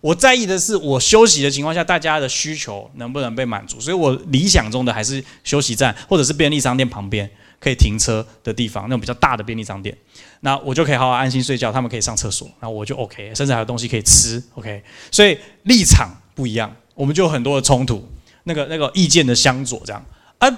[0.02, 3.80] 我在意的是我休息的情况下，大家的需求能不能被满足。
[3.80, 9.96] 所以我理想中的还是休息站或者是便利商店旁边可以停车的地方，那种比较大的便利商店，
[10.40, 11.72] 那我就可以好好安心睡觉。
[11.72, 14.82] 他们可以上厕所，那我就 OK，甚至还有东西可以吃 OK。
[15.10, 18.08] 所以立场不一样，我们就有很多的冲突，
[18.44, 20.04] 那个那个意见的相左这样
[20.38, 20.48] 啊。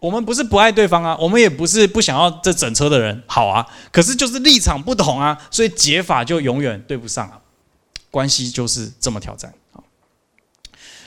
[0.00, 7.38] 我们不是不爱对方啊，我们也不是不想要这整车的人好啊，可是就是立场不同啊，所以解法就永远对不上啊，
[8.10, 9.84] 关系就是这么挑战啊。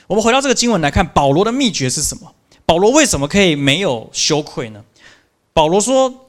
[0.05, 2.35] 我们回到这个经文来看，保罗的秘诀是什么？
[2.67, 4.83] 保罗为什么可以没有羞愧呢？
[5.53, 6.22] 保罗说，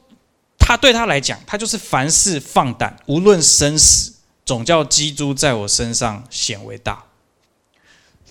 [0.57, 4.13] 他对他来讲，他就是凡事放胆，无论生死，
[4.45, 7.03] 总叫基督在我身上显为大。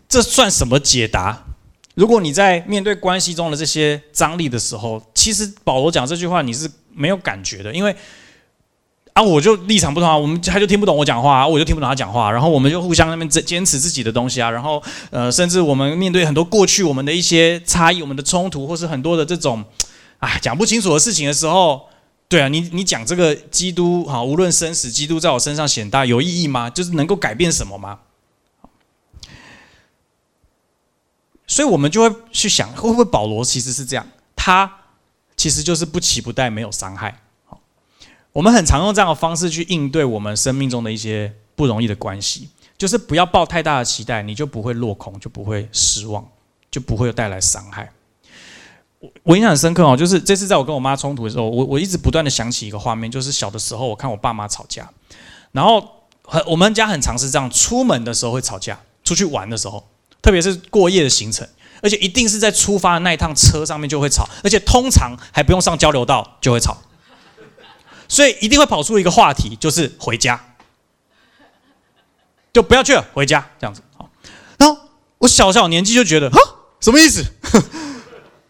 [0.08, 1.44] 这算什么解答？
[1.94, 7.94] 如果你在面对关系中的这些张力的时候，其实保罗讲这句话你是没有感觉的，因为
[9.12, 19.64] 啊，我就立场不同啊，我们他就听不懂我讲话，我就听不懂他讲话，然后我们就互相那边坚坚持自己的东西啊，然后呃，甚至我们面对很多过去我们的一些差异、我们的冲突，或是很多的这种
[20.18, 21.88] 啊讲不清楚的事情的时候，
[22.34, 26.68] 对啊，你你讲这个基督哈，无论生死，基督在我身上显大有意义吗？
[26.68, 28.00] 就是能够改变什么吗？
[31.46, 34.04] 所以我们就会去想，会不会保罗其实是这样？
[34.34, 34.68] 他
[35.36, 37.20] 其实就是不期不待，没有伤害。
[38.32, 46.28] 我们很常用这样的方式去应对我们生命中的一些不容易的关系，就是不要抱太大的期待，你就不会落空，就不会失望，
[46.68, 47.92] 就不会带来伤害。
[49.22, 54.88] 我印象很深刻哦，就是这次在我跟我妈冲突的时候，我我一直不断的想起一个画面，就是小的时候我看我爸妈吵架，
[55.52, 55.86] 然后
[56.22, 59.88] 很我们家很常是这样，出门的时候会吵架，出去玩的时候。
[60.22, 61.46] 特别是过夜的行程，
[61.82, 66.78] 而且一定是在出发的那一趟车上面就会吵，而且通常还不用上交流道就会吵，
[68.08, 70.42] 所以一定会跑出一个话题，就是回家，
[72.54, 73.82] 就不要去了，回家这样子。
[73.98, 74.08] 好，
[74.56, 74.80] 然后
[75.18, 76.38] 我小小年纪就觉得，哈，
[76.80, 77.22] 什么意思？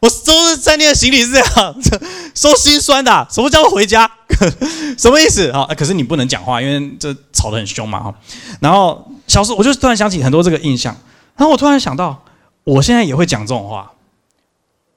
[0.01, 1.77] 我收拾三天的行李是这样，
[2.35, 3.27] 收心酸的。
[3.31, 4.11] 什么叫做回家？
[4.99, 5.51] 什么意思？
[5.51, 8.01] 啊，可是你不能讲话，因为这吵得很凶嘛。
[8.01, 8.15] 哈，
[8.61, 10.95] 然后小时候我就突然想起很多这个印象。
[11.37, 12.23] 然后我突然想到，
[12.65, 13.91] 我现在也会讲这种话。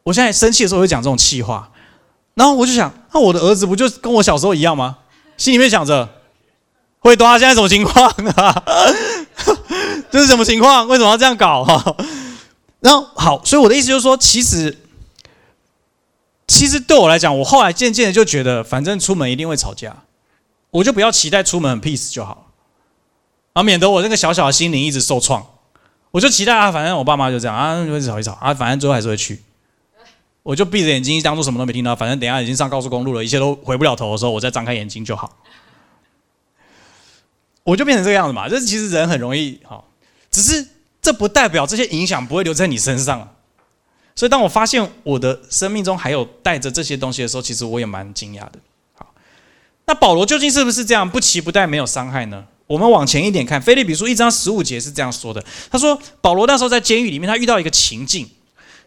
[0.03, 1.69] 我现在生气的时候会讲这种气话。
[2.33, 4.97] 然后我就想，那我的儿子不就跟我小时候一样吗？
[5.37, 6.07] 心里面想着，
[6.99, 8.05] 会多他现在什么情况
[8.35, 8.63] 啊？
[10.11, 10.87] 这是什么情况？
[10.87, 11.63] 为什么要这样搞？
[11.63, 11.95] 哈。
[12.79, 14.77] 然后好，所以我的意思就是说，其实，
[16.47, 20.03] 其实对我来讲，我后来渐渐的就觉得，反正出门一定会吵架，
[20.71, 22.51] 我就不要期待出门很 peace 就好，
[23.53, 25.45] 啊，免得我这个小小的心灵一直受创。
[26.11, 29.43] 我就期待啊，反正我爸妈就这样啊，就会吵一吵啊，反正最后还是会去。
[30.41, 31.93] 我就闭着眼睛，当做什么都没听到。
[31.93, 35.37] 反正等下已经上高速公路了，一切都回不了头的时候，我再张开眼睛就好。
[37.63, 38.47] 我就变成这个样子嘛。
[38.47, 39.85] 这其实人很容易好，
[40.31, 40.65] 只是
[41.01, 43.35] 这不代表这些影响不会留在你身上。
[44.17, 48.53] 所以当我发现我的生命中还有带着这些东西的时候，其实我也蛮惊讶的。
[48.95, 49.13] 好，
[49.85, 52.43] 那保罗究竟是不是这样不期不待没有伤害呢？
[52.65, 58.27] 我们往前一点看，《菲利比书》一章十五节是这样说的：他说，保罗那时候在监狱里面，他遇到一个情境。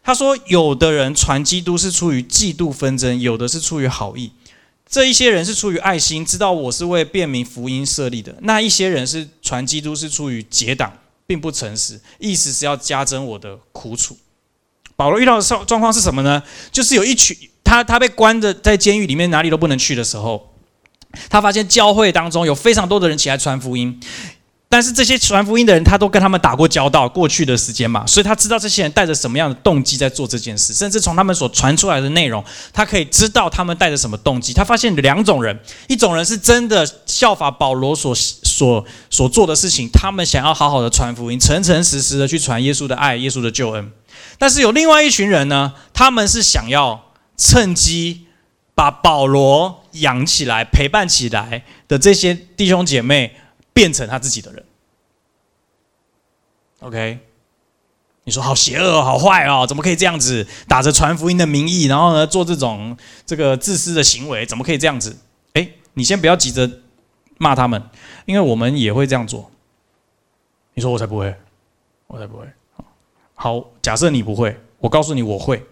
[0.02, 4.32] 他说，有的人传基督是出于嫉妒纷争，有的是出于好意。
[4.88, 10.92] 这一些人是出于爱心，知道我是为便民福音设立的；那一些人是传基督是出于结党，
[11.26, 14.16] 并不诚实，意思是要加增我的苦楚。
[15.00, 16.42] 保罗遇到的状状况是什么呢？
[16.70, 17.34] 就是有一群
[17.64, 20.52] 他他被关着在监狱里面，哪里都不能去的时候，
[21.30, 23.98] 他发现教会当中有非常多的人起来传福音。
[24.68, 34.52] 但是这些传福音的人，他都跟他们打过交道，过去的时间嘛，所以他知道这些人带着什么样的动机在做这件事，甚至从他们所传出来的内容，他可以知道他们带着什么动机。
[34.52, 35.58] 他发现两种人，
[35.88, 43.90] 一种人是真的效法保罗所所所做的事情，他们想要好好的传福音，诚诚实实的去传耶稣的爱、耶稣的救恩。
[44.38, 48.26] 但是有另外一群人呢，他们是想要趁机
[48.74, 53.36] 把保罗养起来、陪伴起来的这些弟兄姐妹。
[53.72, 54.64] 变成他自己的人
[56.80, 57.20] ，OK？
[58.24, 62.94] 你说好邪恶、好坏哦，怎么可以这样子打着传福音的名义，然后呢做这种
[63.24, 64.44] 这个自私的行为？
[64.44, 65.16] 怎么可以这样子？
[65.54, 66.68] 哎，你先不要急着
[67.38, 67.80] 骂他们，
[68.26, 69.50] 因为我们也会这样做。
[70.74, 71.34] 你说我才不会，
[72.08, 72.44] 我才不会。
[73.42, 75.64] 好，假设你不会，我告诉你我会。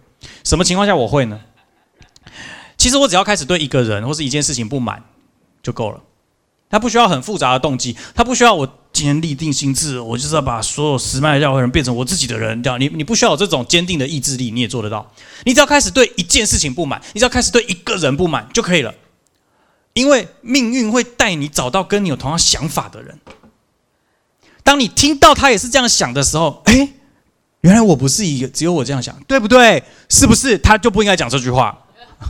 [0.42, 1.38] 什么情况下我会呢？
[2.78, 5.04] 其实我只要开始对一个人或是一件事情不满
[5.62, 6.00] 就够了。
[6.70, 15.06] 他不需要很复杂的动机，他不需要我今天立定心智，我就是要把所有十迈教会人变成我自己的人，这样你你不需要有这种坚定的意志力，你也做得到。
[15.44, 18.94] 你只要开始对一件事情不满，你只要开始对一个人不满就可以了，
[19.92, 23.18] 因为命运会带你找到跟你有同样想法的人。
[24.62, 26.88] 当你听到他也是这样想的时候，哎，
[27.62, 29.82] 原来我不是一个只有我这样想，对不对？
[30.08, 31.76] 是不是他就不应该讲这句话？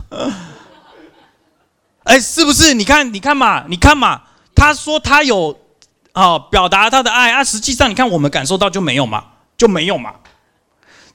[2.03, 2.73] 哎，是不是？
[2.73, 4.23] 你看，你看嘛，你看嘛。
[4.55, 5.57] 他说他有
[6.11, 9.23] 啊，表达他的爱啊，实际上你看我们感受到就没有嘛，
[9.55, 10.15] 就没有嘛。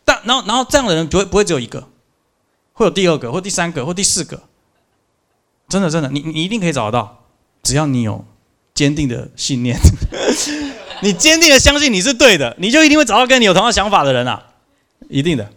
[0.04, 1.88] 但然后然后这样的人不会不会只有一个，
[2.72, 4.44] 会有第二个或第三个或第四个。
[5.68, 7.24] 真的真的，你你一定可以找得到，
[7.62, 8.24] 只要你有
[8.72, 9.76] 坚定的信念，
[11.02, 14.42] 你坚定的相信你是对的，你就一定会找到跟你有同样想法的人啊，
[15.08, 15.50] 一定的。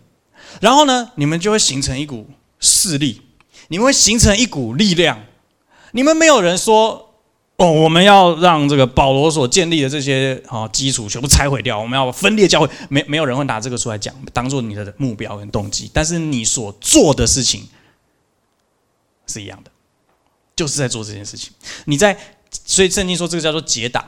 [0.61, 3.21] 然后呢，你们就会形成一股势力，
[3.67, 5.23] 你们会形成一股力量，
[5.91, 7.03] 你们没有人说。
[7.59, 11.79] 哦，我们要让这个保罗所建立的这些啊基础全部拆毁掉。
[11.79, 15.89] 我们要分裂教会，没没有人会拿这个出来讲，当做你的目标跟动机。
[15.91, 17.67] 但是你所做的事情
[19.25, 19.71] 是一样的，
[20.55, 21.51] 就是在做这件事情。
[21.85, 22.15] 你在，
[22.63, 24.05] 所以圣经说这个叫做结党。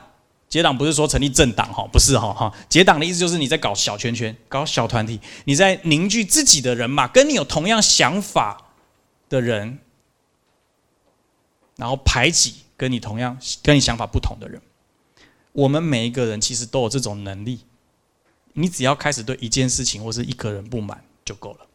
[0.49, 2.53] 结党不是说成立政党哈，不是哈哈。
[2.67, 8.71] 结党的意思就是你在搞小圈圈，搞小团体，你在凝聚自己的人马，跟你有同样想法
[9.29, 9.79] 的人，
[11.77, 12.55] 然后排挤。
[12.79, 14.61] 跟你同样、跟你想法不同的人，
[15.51, 17.65] 我们每一个人其实都有这种能力。
[18.53, 21.67] 你只要开始对一件事情或是一个人不满就够了。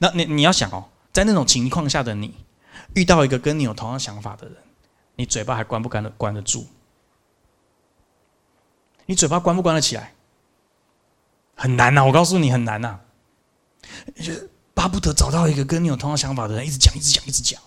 [0.00, 2.34] 那你你要想哦，在那种情况下的你，
[2.94, 4.56] 遇到一个跟你有同样想法的人，
[5.16, 6.66] 你嘴巴还关不关得关得住？
[9.06, 10.12] 你嘴巴关不关得起来？
[11.56, 12.98] 很难呐，我告诉你很难呐。
[14.16, 14.32] 就
[14.74, 17.60] 巴不得找到一个跟你有同样想法的人，一直讲、一直讲、一直讲。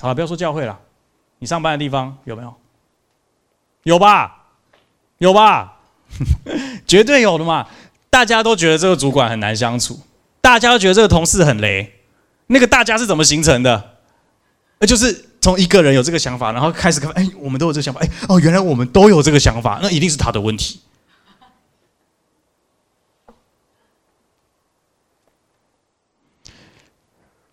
[0.00, 0.78] 好了，不要说教会了，
[1.38, 2.54] 你上班的地方有没有？
[3.82, 4.46] 有吧？
[5.18, 5.80] 有吧？
[6.86, 7.68] 绝对有的嘛！
[8.08, 10.00] 大家都觉得这个主管很难相处，
[10.40, 11.97] 大家都觉得这个同事很雷。
[12.48, 13.98] 那个大家是怎么形成的？
[14.80, 20.80] 那，就是从一个人有这个想法，然后开始看，哎，我们都有这个想法，哎，哦，原来我们都有这个想法，那一定是他的问题。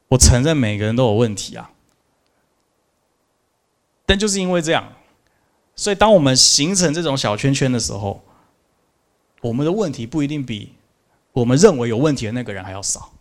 [0.07, 1.71] 我承认每个人都有问题啊。
[4.05, 4.93] 但就是因为这样，
[5.75, 8.23] 所以当我们形成这种小圈圈的时候，
[9.41, 10.75] 我们的问题不一定比
[11.33, 13.13] 我们认为有问题的那个人还要少，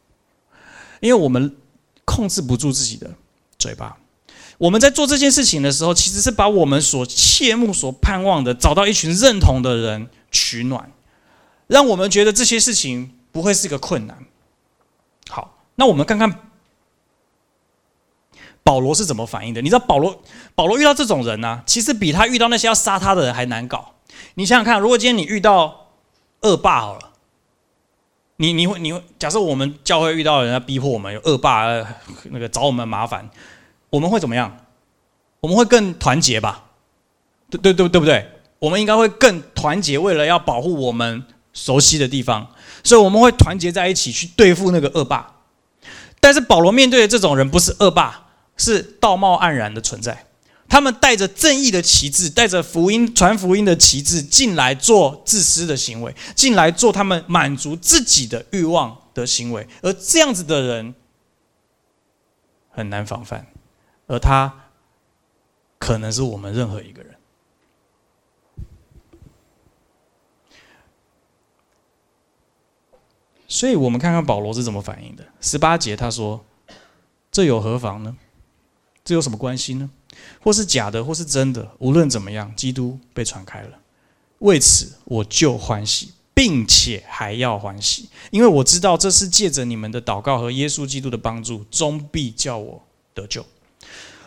[1.01, 1.57] 因为我们
[2.15, 3.11] 控制不住自己的
[3.59, 3.97] 嘴巴。
[4.59, 10.93] 我们在做这件事情的时候，其实是把我们所切慕、所盼望的，找到一群认同的人取暖，
[11.67, 14.25] 让我们觉得这些事情不会是一个困难。
[15.29, 16.51] 好，那我们看看。
[18.63, 19.61] 保罗是怎么反应的？
[19.61, 20.23] 你知道保罗，
[20.55, 23.97] 保罗遇到这种人呢，其实比他遇到那些要杀他的人还难搞。
[24.37, 25.91] 你想想看，如果今天你遇到
[26.41, 27.13] 恶霸好了，
[28.37, 31.67] 你你会你会假设我们教会遇到人家逼迫我们，有恶霸
[32.25, 33.29] 那个找我们麻烦，
[33.91, 34.57] 我们会怎么样？
[35.41, 36.65] 我们会更团结吧？
[37.51, 38.27] 对对对对不对？
[38.59, 41.23] 我们应该会更团结，为了要保护我们
[41.53, 42.49] 熟悉的地方，
[42.83, 45.35] 所以我们会团结在一起去对付那个恶霸。
[46.19, 50.25] 但是保罗面对的这种人不是恶霸，是道貌岸然的存在。
[50.69, 59.67] 他们带着正义的旗帜，带着福音传福音的旗帜进来做自私的行为，进来做他们满足自己的欲望的行为。
[59.83, 60.95] 而这样子的人
[62.71, 63.47] 很难防范，
[64.07, 64.71] 而他
[65.79, 67.15] 可能是我们任何一个人。
[73.47, 75.25] 所以我们看看保罗是怎么反应的。
[75.41, 76.45] 十八节他说
[77.31, 78.17] ：“这有何妨呢？
[79.05, 79.91] 这有什么关系呢？
[80.41, 83.71] 或是假的，或是真的，无论怎么样，基督被传开了。
[84.39, 92.83] 为此我就欢喜，并且还要欢喜，因为我知道这是借着你们的祷告和耶稣基督的帮助，终必叫我
[93.15, 93.45] 得救。”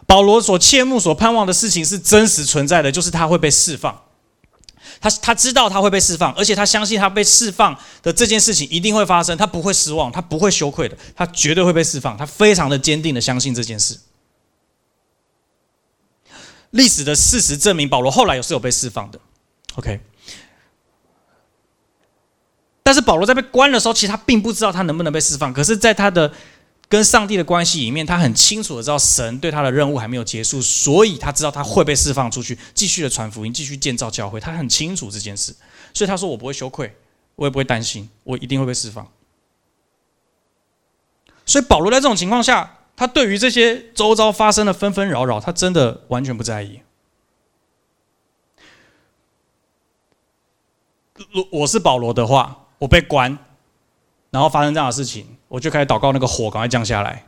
[0.07, 4.03] 保罗所切慕、所盼望的事情是真实存在的，就是他会被释放。
[5.01, 13.99] 他他知道他会被释放，而且他相信他被释放的这件事情一定会发生，他不会失望，他不会羞愧的，他绝对会被释放，他非常的坚定的相信这件事。
[16.71, 19.19] 历史的事实证明，保罗后来也是有被释放的。
[19.75, 19.99] OK，
[22.83, 26.31] 但是保罗在被关的时候，其实他并不知道他能不能被释放，可是，在他的。
[26.89, 34.39] 跟上帝的关系里面，他很清楚的知道神对他的任务还没有结束，所以他知道他会被释放出去，继续的传福音，继续建造教会。
[34.39, 35.53] 他很清楚这件事，
[35.93, 36.95] 所以他说：“我不会羞愧，
[37.35, 39.05] 我也不会担心，我一定会被释放。”
[41.45, 46.81] 所以保罗在这种情况下，他对于这些周遭发生的纷纷扰扰，他真的完全不在意。
[51.31, 53.37] 如我是保罗的话，我被关。
[54.29, 57.23] 然后发生这样的事情，我就开始祷告，那个火赶快降下来。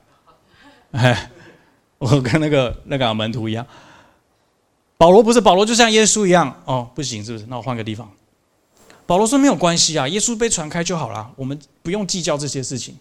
[1.98, 3.66] 我跟那个那个门徒一样，
[4.98, 6.62] 保罗不是保罗，就像耶稣一样。
[6.66, 7.46] 哦，不行，是不是？
[7.48, 8.12] 那我换个地方。
[9.06, 12.98] 保罗说没有关系啊，耶稣被传开就好了，我们不用计较这些事情。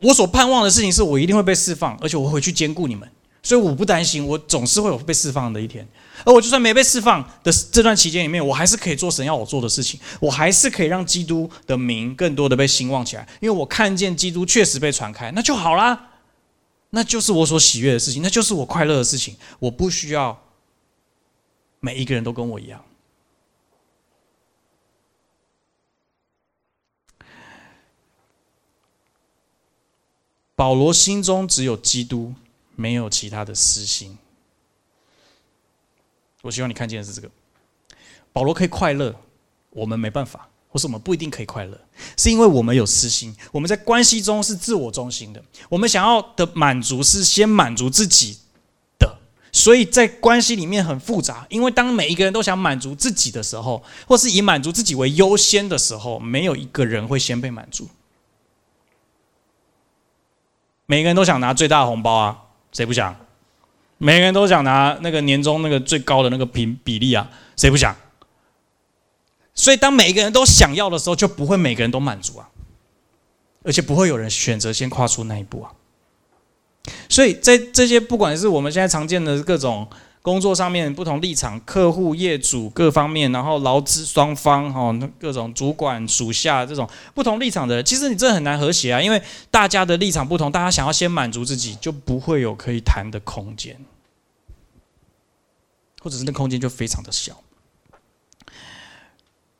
[0.00, 3.08] 我所盼望的事情是我一定会被释放，而且我会回去兼顾你们。
[3.42, 5.86] 所以我不担心，我总是会有被释放的一天。
[6.24, 13.26] 而我就算没被释放的这段期间里面，我还是可以做神要我做的事情，我还是可以让基督的名更多的被兴旺起来。
[13.40, 16.10] 因为我看见基督确实被传开，那就好啦，
[16.90, 19.36] 那就是我所喜悦的事情，那就是我快乐的事情。
[19.60, 20.38] 我不需要
[21.80, 22.84] 每一个人都跟我一样。
[30.58, 32.34] 保罗心中只有基督。
[32.80, 34.16] 没有其他的私心。
[36.42, 37.28] 我希望你看见的是这个：
[38.32, 39.12] 保罗可以快乐，
[39.70, 41.76] 我们没办法，或是我们不一定可以快乐，
[42.16, 43.34] 是因为我们有私心。
[43.50, 48.38] 我们在关系中是自我中心的，我们想要的满足是先满足自己
[48.96, 49.18] 的，
[49.50, 51.44] 所以在关系里面很复杂。
[51.50, 57.88] 因为当每一个人都想满足自己的时候，或是以满足自己为优先的时候，没有一个人会先被满足。
[60.90, 62.44] 每个人都想拿最大红包啊！
[62.72, 63.14] 谁不想？
[63.98, 67.94] 每个人都想拿那个年终那个最高的那个比比例啊，谁不想？
[69.54, 72.48] 所以当每一个人都想要的时候，就不会每个人都满足啊，
[73.64, 75.70] 而且不会有人选择先跨出那一步啊。
[77.10, 79.86] 所以在这些不管是我们现在常见的各种。
[80.28, 93.74] 工作上面不同立场，客户、业主各方面，然后劳资双方，哈，各种主管属下这种不同立场的人，其实你这很难和谐啊，因为大家的立场不同，大家想要先满足自己，就不会有可以谈的空间，
[96.02, 97.42] 或者是那空间就非常的小，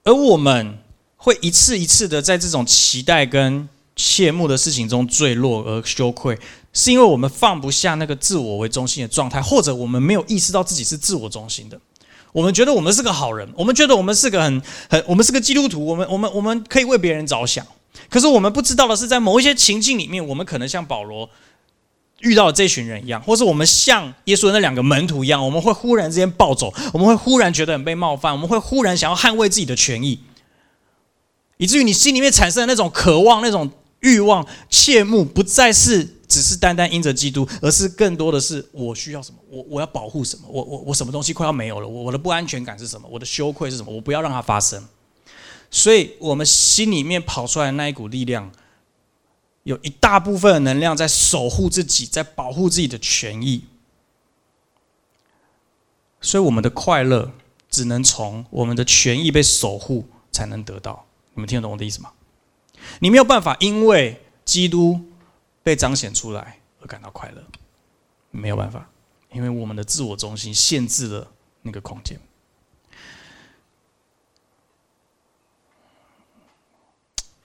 [0.04, 0.80] 而我们
[1.16, 3.66] 会一次一次的在这种期待跟
[3.96, 6.38] 切慕的事情中坠落而羞愧。
[6.72, 11.80] 是因为我们放不下那个自我为中心的状态，或者我们没有意识到自己是自我中心的。
[12.30, 17.66] 我们觉得我们是个好人，我们觉得我们是个很很，我们是个基督徒，我们我们我们可以为别人着想。
[18.10, 21.28] 可是我们不知道的是，在某一些情境里面，我们可能像保罗
[22.20, 30.20] 遇到的这群人一样，或是我们像耶稣的那两个门徒一样，我们会忽然之间暴走，我们会忽然觉得很被冒犯，我们会忽然想要捍卫自己的权益，
[31.56, 36.17] 以至于你心里面产生的那种渴望、那种欲望、切慕，不再是。
[36.28, 44.86] 只是单单因着基督，而是更多的是我需要什么，我我要保护什么，我我我什么东西快要没有了，我我的不安全感是什么，我的羞愧是什么，我不要让它发生。
[45.70, 48.52] 所以，我们心里面跑出来的那一股力量，
[49.62, 53.64] 有一大部分的能量在守护自己，在保护自己的权益。
[56.20, 57.32] 所以，我们的快乐
[57.70, 61.06] 只能从我们的权益被守护才能得到。
[61.32, 62.10] 你们听得懂我的意思吗？
[63.00, 65.00] 你没有办法因为基督。
[65.68, 67.44] 被彰显出来而感到快乐，
[68.30, 68.88] 没有办法，
[69.30, 72.18] 因为我们的自我中心限制了那个空间。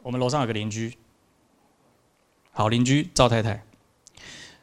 [0.02, 0.98] 我们楼上有个邻居，
[2.54, 3.62] 好邻居赵太太。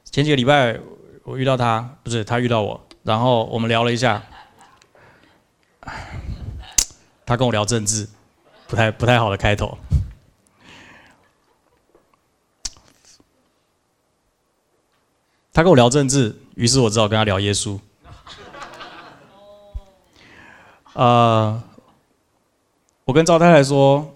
[0.05, 0.81] 前几个礼拜
[1.25, 4.23] 我遇到她，不是她遇到我，然后我们聊了一下。
[7.27, 8.09] 她跟我聊政治，
[8.67, 9.77] 不太不太好的开头。
[15.53, 17.79] 他跟我聊政治，于是我只好跟他聊耶稣。
[20.93, 21.63] 呃，
[23.05, 24.15] 我跟赵太太说，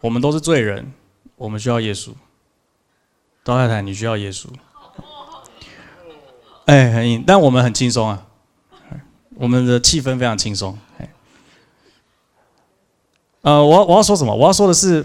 [0.00, 0.92] 我们都是罪人，
[1.36, 2.12] 我们需要耶稣。
[3.44, 4.46] 赵太太，你需要耶稣。
[6.66, 8.26] 哎，很硬，但我们很轻松啊，
[9.34, 10.78] 我们的气氛非常轻松。
[10.98, 11.08] 哎
[13.42, 14.32] 呃，我我要说什么？
[14.34, 15.04] 我要说的是，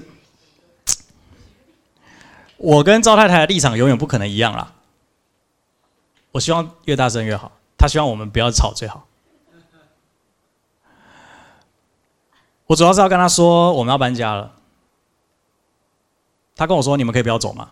[2.57, 4.73] 我跟赵太太的立场永远不可能一样啦。
[6.31, 9.07] 我希望越大声越好，她希望我们不要吵最好。
[12.65, 14.53] 我主要是要跟他说我们要搬家了。
[16.55, 17.69] 他跟我说：“你们可以不要走吗？”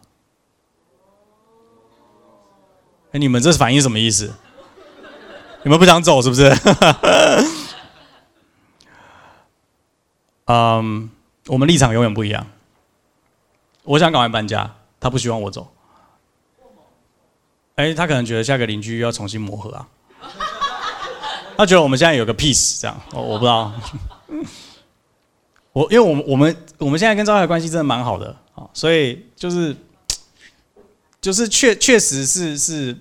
[3.12, 4.34] 哎，你们这是反应什么意思？
[5.64, 6.50] 你们不想走是不是？
[10.46, 11.10] 嗯，
[11.48, 12.48] 我们立场永远不一样。
[13.86, 15.72] 我想赶快搬家，他不希望我走。
[17.76, 19.88] 哎，他可能觉得下个邻居要重新磨合啊。
[21.58, 23.72] 他觉得我们现在有个 peace 这样，我我不知道。
[25.74, 29.76] 我因为我们我们我们现在跟赵海关系真的蛮好的啊，所以就是
[31.20, 32.98] 就是确确实是是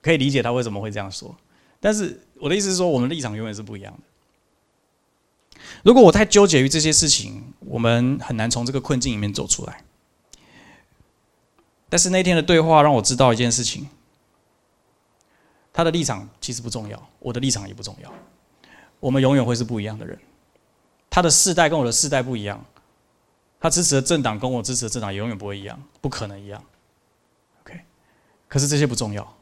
[0.00, 1.34] 可以理解他为什么会这样说，
[1.78, 5.60] 但是我的意思是说，我们立场永远是不一样的。
[5.82, 9.84] 如果我太纠结于这些事情，我们很难从这个困境里面走出来。
[11.88, 13.86] 但是那天的对话让我知道一件事情：
[15.72, 18.12] 他的立场其实不重要，我的立场也不重要，
[18.98, 20.18] 我们永远会是不一样的人。
[21.08, 22.62] 他的世代跟我的世代不一样，
[23.60, 26.62] 他支持的政党跟我支持的政党永远不会一样，不可能一样。
[27.62, 27.80] OK，
[28.48, 29.36] 可是这些不重要，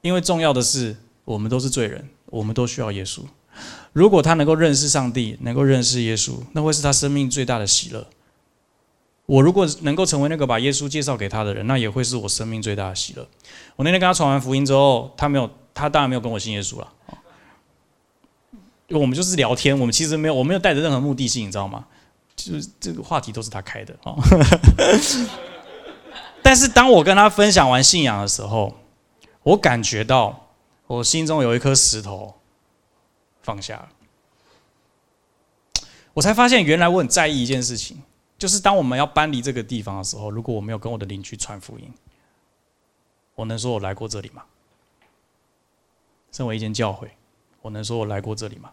[0.00, 3.22] 因为重要的是我们都是罪人，我们都需要耶稣。
[3.92, 8.06] 如果他能够认识上帝，能够认识耶稣，那会是他生命最大的喜乐。
[9.26, 13.28] 我如果能够成为那个把耶稣介绍给他的人，那也会是我生命最大的喜乐。
[13.74, 16.92] 我那天跟他传完福音之后，他没有，他当然没有跟我信耶稣了。
[18.90, 21.84] 我们就是聊天，我们其实没有，我没有带着任何目的性，你知道吗？
[22.36, 24.14] 就是这个话题都是他开的啊。
[26.40, 28.76] 但是当我跟他分享完信仰的时候，
[29.42, 30.50] 我感觉到
[30.86, 32.32] 我心中有一颗石头
[33.42, 33.88] 放下了。
[36.14, 38.00] 我才发现，原来我很在意一件事情，
[38.38, 41.92] 就是当我们要搬离这个地方的时候，如果我没有跟我的邻居传福音，
[43.34, 44.44] 我能说我来过这里吗？
[46.32, 47.10] 身为一间教会。
[47.62, 48.70] 我能说我来过这里吗？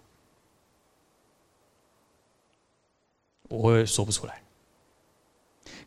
[3.50, 4.44] 我会说不出来。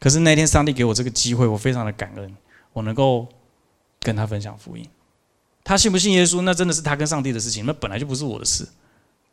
[0.01, 2.37] 可是那天上帝给我这个机会，我非常的感恩，
[2.73, 3.29] 我能够
[4.01, 4.89] 跟他分享福音。
[5.63, 8.67] 他信不信耶稣，那真的是他跟上帝的事情，那本来就不是我的事。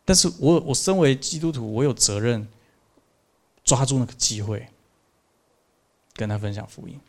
[0.05, 2.47] 但是我我身为基督徒，我有责任
[3.63, 4.67] 抓住那个机会，
[6.15, 6.99] 跟他分享福音。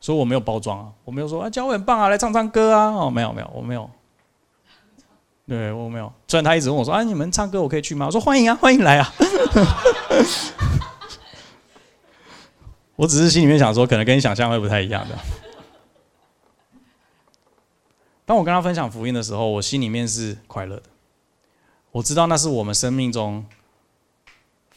[0.00, 3.88] 所以我没有包装啊，我没有说啊教会很棒啊，来唱唱歌啊，哦，没有没有，我没有。
[5.48, 9.08] 对我没有，虽然他一直问我说：“啊，你们唱歌我可以去吗？”我说：“欢迎啊，欢迎来啊！”
[12.96, 15.16] 我只是心里面想说，可能跟你想象会不太一样的。
[18.24, 20.82] 当我跟他分享福音的时候，我心里面是快乐的。
[21.92, 23.46] 我知道那是我们生命中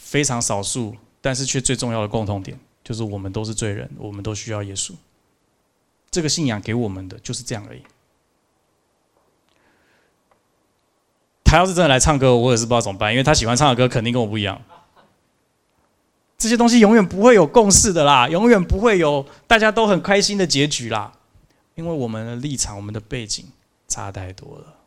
[0.09, 4.91] 非常少数，但是却最重要的共同点，就是我们都是罪人，我们都需要耶稣。
[6.09, 7.83] 这个信仰给我们的就是这样而已。
[11.43, 14.59] 他要是真的来唱歌，我也是不知道怎么办，因为他喜欢唱的歌肯定跟我不一样。
[16.39, 21.13] 这些东西永远不会有共识的啦，永远不会有大家都很开心的结局啦，
[21.75, 23.45] 因为我们的立场、我们的背景
[23.87, 24.78] 差太多了。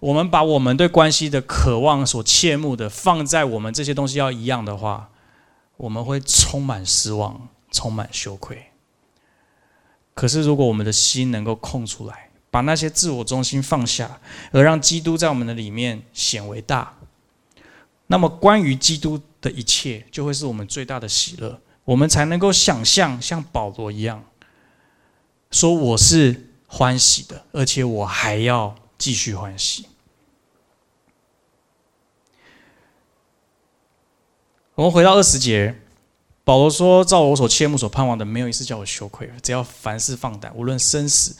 [0.00, 5.10] 我们把我们对关系的渴望所切慕的放在我们这些东西要一样的话，
[5.76, 8.66] 我们会充满失望、充满羞愧。
[10.14, 14.20] 可是如果我们的心能够空出来，把那些自我中心放下，
[14.52, 16.96] 而让基督在我们的里面显为大，
[18.08, 21.60] 那么关于基督的一切就会是我们最大的喜乐。
[21.84, 24.24] 我们才能够想象像保罗一样，
[25.50, 29.86] 说我是欢喜的，而且我还要继续欢喜。
[34.76, 35.80] 我们回到二十节，
[36.44, 39.28] 保罗说：“照我所切慕、所盼望的，没有一次叫我羞愧。
[39.42, 41.34] 只要凡事放胆，无论生死。”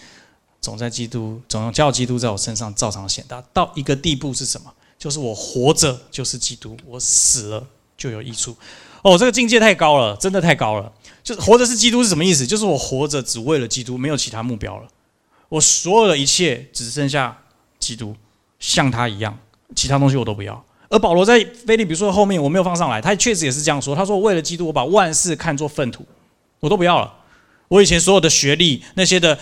[0.61, 3.42] 总在基督，总叫基督在我身上照常显大。
[3.52, 4.72] 到一个地步是什么？
[4.98, 8.54] 就是我活着就是基督，我死了就有益处。
[9.02, 10.92] 哦，这个境界太高了，真的太高了。
[11.22, 12.46] 就是活着是基督是什么意思？
[12.46, 14.88] 就是我活着只为了基督，没有其他目标了。
[15.48, 17.42] 我所有的一切只剩下
[17.80, 18.14] 基督，
[18.60, 19.36] 像他一样，
[19.74, 20.64] 其他东西我都不要。
[20.88, 23.94] 而保罗在菲利比书后面我没有放上来，他确实也是这样说。
[23.94, 26.04] 他说：“为了基督，我把万事看作粪土，
[26.58, 27.12] 我都不要了。
[27.68, 29.38] 我以前所有的学历，那些的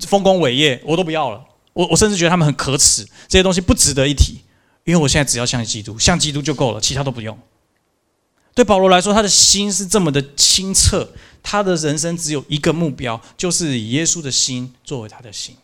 [0.00, 1.44] 丰功伟业，我都不要了。
[1.72, 4.40] 我我甚至觉得他们很可耻，这些东西不值得一提，
[4.84, 7.38] 因为我现在只要像基督，像基督就够了，其他都不用。”
[8.54, 11.08] 对保罗来说，他的心是这么的清澈，
[11.42, 15.56] 他的人生只有一个目标，就是以耶稣的心作为他的心。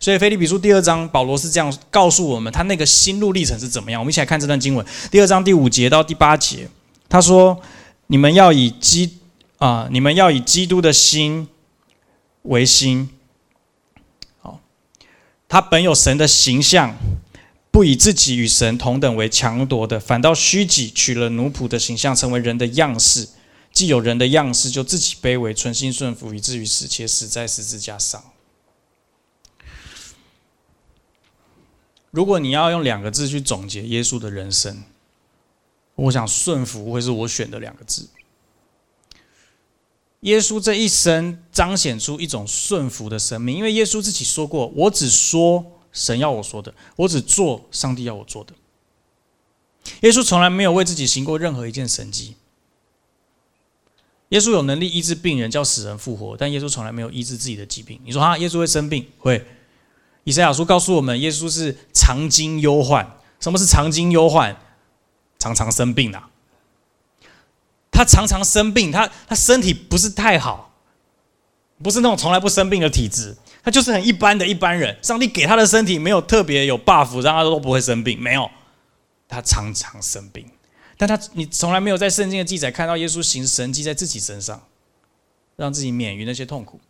[0.00, 4.00] 所以，腓立比书第二章，保罗是这样告诉我们，他那个心路历程是怎么样。
[4.00, 6.68] 我们一起来看这段经文，第二章第五节到第八节，
[7.08, 7.60] 他说
[8.08, 9.18] ：“你们要以基
[9.58, 11.48] 啊，你们要以基督的心
[12.42, 13.10] 为心。
[14.40, 14.60] 好，
[15.48, 16.96] 他本有神的形象。”
[17.72, 23.26] 不以自己与神同等为强夺的，反倒虚己，取了奴仆的形象，成为人的样式。
[23.72, 28.22] 既有人的样式，就自己卑微，存心顺服，以至于死，且死在十字架上。
[32.12, 34.84] 如果你要用两个字去总结耶稣的人生，
[35.96, 38.08] 我想顺服会是我选的两个字。
[40.20, 48.54] 耶稣这一生彰显出一种顺服的生命，因为耶稣自己说过：“我只说。”神要我说的，我只做上帝要我做的。
[50.00, 52.34] 耶稣从来没有为自己行过任何一件神迹。
[54.30, 58.00] 耶稣有能力医治病人，叫死人复活，但耶稣从来没有医治自己的疾病。
[58.06, 59.06] 你说哈，耶稣会生病？
[59.18, 59.44] 会。
[60.24, 63.18] 以赛亚书告诉我们，耶稣是常经忧患。
[63.40, 64.56] 什么是常经忧患？
[65.38, 66.30] 常常生病啊。
[67.90, 70.72] 他常常生病，他他身体不是太好，
[71.82, 73.36] 不是那种从来不生病的体质。
[73.64, 78.50] 他就是很一般的一般人，上帝给他的身体没有特别有 buff，让他都不会生病，没有，
[79.28, 80.46] 他常常生病。
[80.96, 84.62] 但他你从来没有在圣经的记载看到耶稣行神迹在自己身上，
[85.56, 86.80] 让自己免于那些痛苦。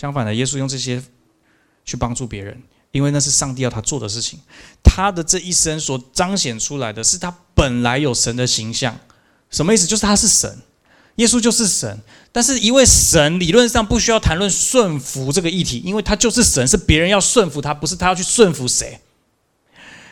[0.00, 1.02] 相反的，耶稣用这些
[1.84, 4.38] 去帮助别人，因为那是上帝要他做的事情。
[4.84, 8.96] 他的这一生所彰显出来的是他本来有神的形象，
[9.50, 9.88] 什么意思？
[9.88, 10.58] 就是他是神。
[11.16, 11.98] 耶稣就是神，
[12.30, 19.00] 但是一位神理论上不需要谈论顺服这个议题，因为他就是神，是别人要顺服他，不是他要去顺服谁。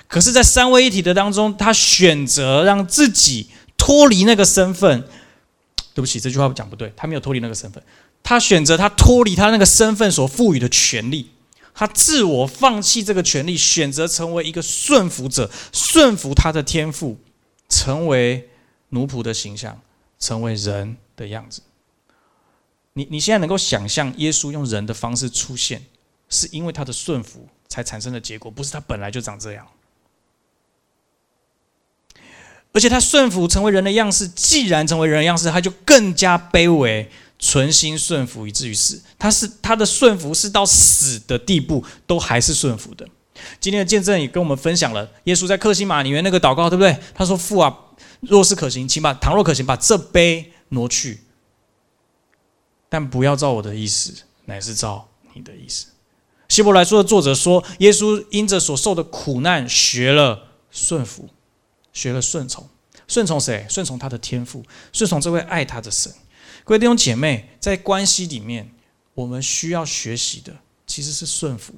[0.09, 5.05] 可是，在三位一体的当中，他选择让自己脱离那个身份。
[5.95, 7.83] 对不起，这句话讲不对，他没有脱离那个身份，
[8.27, 11.31] 他选择他脱离他那个身份所赋予的权利，
[11.73, 17.19] 他自我放弃这个权利，选择成为一个顺服者，顺服他的天赋，
[17.69, 18.51] 成为
[18.91, 19.81] 奴仆的形象。
[20.19, 21.61] 成为人的样子，
[22.95, 25.85] 你你现在能够想象耶稣用人的方式出现，
[26.31, 29.67] 是因为他的顺服才产生的结果，不是他本来就长这样。
[32.73, 39.03] 而且他顺服成为人的样式，既然成为人的样式，他就更加卑微，存心顺服以至于死。
[39.19, 43.07] 他是他的顺服是到死的地步都还是顺服的。
[43.61, 46.99] 今天的见证也跟我们分享了耶稣在克西马里面那个祷告，对不对？
[47.15, 47.79] 他说：“父啊。”
[48.21, 51.21] 若是可行，请把倘若可行，把这杯挪去，
[52.89, 54.13] 但不要照我的意思，
[54.47, 55.87] 乃是照你的意思。
[56.49, 61.29] 希伯来书的作者说，耶稣因着所受的苦难，学了顺服，
[61.93, 62.69] 学了顺从。
[63.07, 63.67] 顺从谁？
[63.69, 66.13] 顺从他的天赋，顺从这位爱他的神。
[66.67, 68.75] 各位弟兄姐妹，在关系里面，
[69.15, 71.73] 我们需要学习的其实是顺服。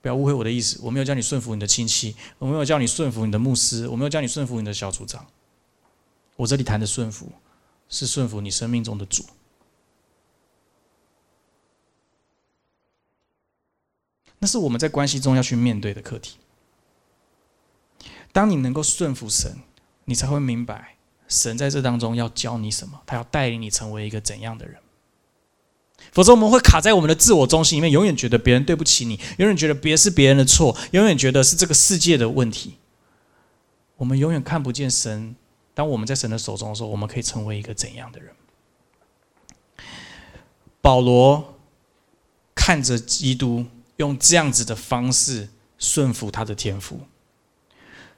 [0.00, 5.26] 不要误会我的意思，我没有叫你顺服你的亲戚，我没有叫你顺服你的牧师，我没有叫你顺服你的小组长。
[6.36, 7.30] 我这里谈的顺服，
[7.90, 9.22] 是顺服你生命中的主。
[14.38, 16.38] 那是我们在关系中要去面对的课题。
[18.32, 19.58] 当你能够顺服神，
[20.06, 20.96] 你才会明白
[21.30, 24.76] 神在这当中要教你什么，他要带领你成为一个怎样的人。
[26.12, 32.74] 否则，我们会卡在我们的自我中心里面，永远觉得别人对不起你，永远觉得别是别人的错，永远觉得是这个世界的问题。
[33.96, 35.36] 我们永远看不见神。
[35.72, 38.34] 当我们在神的手中的时候，我们可以成为一个怎样的人？
[40.82, 41.58] 保罗
[42.54, 43.66] 看着基督
[43.96, 47.00] 用这样子的方式顺服他的天赋，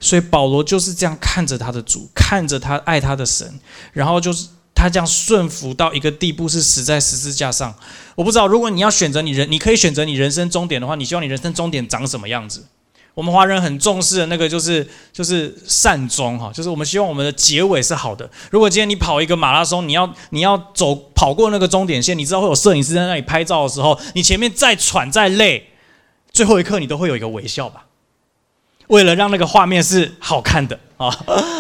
[0.03, 3.59] 所以保罗就是这样看着他的主，看着他爱他的神，
[3.93, 7.73] 然后就是他这样顺服到一个地步，是死在十字架上。
[8.17, 12.67] 我不知道，如果你要选择你人，你可以选择你人生终点的话，你希望你人生终点长什么样子？
[13.15, 18.29] 我们华人很重视的那个就是就是善终哈，就是我们希望我们的结尾是好的。
[18.51, 25.69] 如果今天你跑一个马拉松，你要你要走跑过那个终点线，你知道会有摄影师在那里拍照的时候，你前面再喘再累，
[26.33, 27.85] 最后一刻你都会有一个微笑吧？
[28.89, 31.11] 为了让那个画面是好看的啊，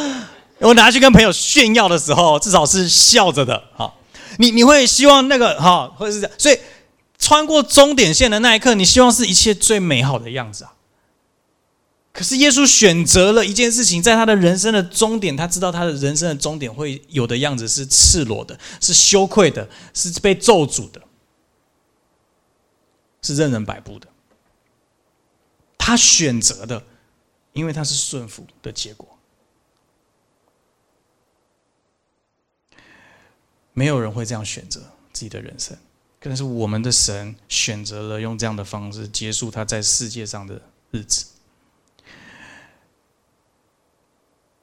[0.60, 3.62] 我拿去跟朋友炫耀的时候，至少是笑着的。
[3.76, 3.92] 啊，
[4.38, 6.58] 你你会希望那个哈，或者是这样，所以
[7.18, 10.72] 穿过终点线的那一刻，你希望是一切最美好的样子啊。
[12.12, 21.00] 可是耶稣选择了一件事情，在他的人生的终点，他知道他的人生的终点会有的样子是赤裸的，是羞愧的，是被咒诅的，
[23.22, 24.06] 是任人摆布的。
[25.78, 26.82] 他选择的，
[27.52, 29.08] 因为他是顺服的结果。
[33.74, 34.80] 没有人会这样选择
[35.12, 35.76] 自己的人生，
[36.20, 41.26] 可能是我们的神选择了用这样的方式结束他在世界上的日子。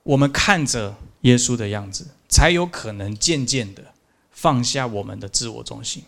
[0.03, 3.93] 我们看着耶稣的样子，才有可能渐渐的
[4.31, 6.03] 放下我们的自我中心，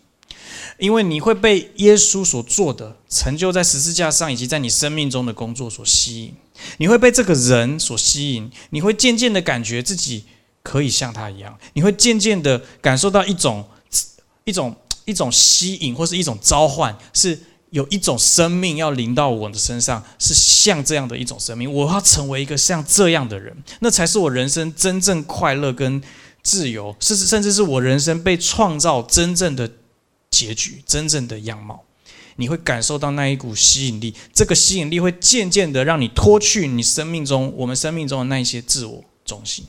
[0.78, 6.36] 因为你会被耶稣所做的成就在十字架上以及在你生命中的工作所吸引，
[6.78, 10.24] 你会被这个人所吸引，你会渐渐的感觉自己
[10.62, 13.64] 可以像他一样，你会渐渐的感受到一种
[14.44, 17.38] 一种一种吸引或是一种召唤是。
[17.72, 21.72] 有一种生命要临到我的身上，是像这样的一种生命。
[21.72, 26.02] 我要成为一个像这样的人，那才是我人生真正快乐跟
[26.42, 29.70] 自由，甚至甚至是我人生被创造真正的
[30.30, 31.82] 结局、真正的样貌。
[32.36, 39.66] 你会感受到那一股吸引力，这个吸引力会渐渐的让你脱去你生命中我们生命中的那一些自我中心。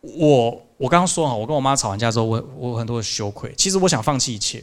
[0.00, 0.62] 我。
[0.78, 3.50] 我刚刚说哈，我跟我妈吵完架之后，我我很多的羞愧。
[3.56, 4.62] 其实我想放弃一切，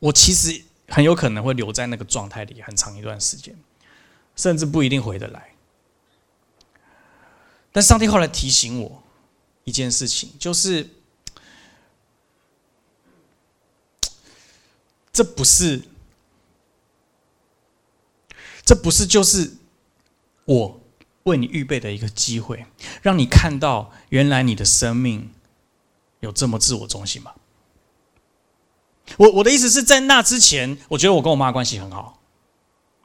[0.00, 3.56] 我其实很有可能会留在那个状态里很长一段时间，
[4.34, 5.52] 甚至不一定回得来。
[7.70, 9.00] 但上帝后来提醒我
[9.62, 10.90] 一件事情，就是
[15.12, 15.82] 这不是，
[18.64, 19.54] 这不是就是
[20.44, 20.78] 我。
[21.24, 22.66] 为你预备的一个机会，
[23.00, 25.30] 让你看到原来你的生命
[26.18, 27.32] 有这么自我中心吗？
[29.18, 32.20] 我我的意思是在那之前，我觉得我跟我妈关系很好，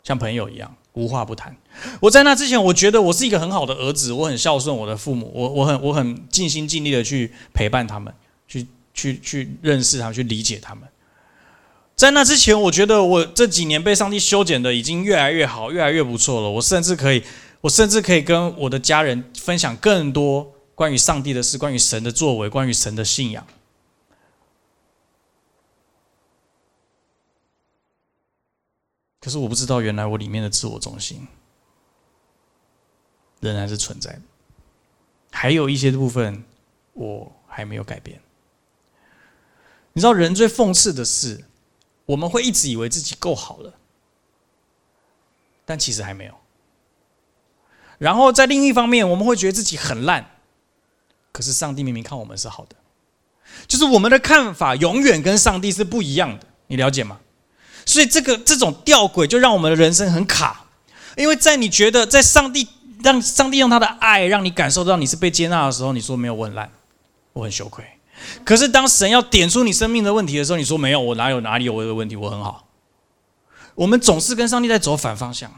[0.02, 1.56] 像朋友一样，无话不谈。
[2.00, 8.12] 我在那之前，我觉得我是一个很好的儿子，我很孝顺我的父母，我我很我很尽心尽力的去陪伴他们，
[8.48, 10.90] 去去去认识他们，去理解他们。
[11.98, 16.50] 在那之前，我觉得我这几年被上帝修剪的已经越来越好，越来越不错了。
[16.50, 17.24] 我甚至可以。
[17.60, 23.46] 我甚至可以跟我的家人分享更多关于上帝的事，关于神的作为，关于神的信仰。
[29.20, 31.28] 可是我不知道，原来我里面的自我中心
[33.40, 34.22] 仍然是存在的，
[35.32, 36.44] 还有一些部分
[36.94, 38.22] 我还没有改变。
[39.94, 41.44] 你知道，人最讽刺的是，
[42.08, 43.74] 我们会一直以为自己够好了，
[45.66, 46.34] 但其实还没有。
[48.00, 50.26] 然后在另一方面，我们会觉得自己很烂，
[51.32, 52.76] 可是上帝明明看我们是好的，
[53.68, 57.20] 就是我们的看法永远跟上帝是不一样的，你了解吗？
[57.86, 60.66] 所以这个这种吊诡就让我们的人生很卡，
[61.18, 62.68] 因为在你觉得在上帝
[63.04, 66.72] 让上帝用他的爱让你感受到你是被接纳的时候，你说没有我很烂，
[67.34, 67.86] 我很羞愧。
[68.44, 72.68] 可是当神要点出你生命的问题的时候，你说没有我哪有哪里有我的问题，我很好。
[73.76, 75.52] 我们总是跟上帝在走反方向。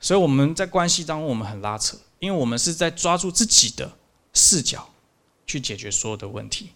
[0.00, 3.92] 所以我们在关系当中，我们很拉扯，因为我们是在抓住自己的
[4.32, 4.88] 视角
[5.46, 6.72] 去解决所有的问题。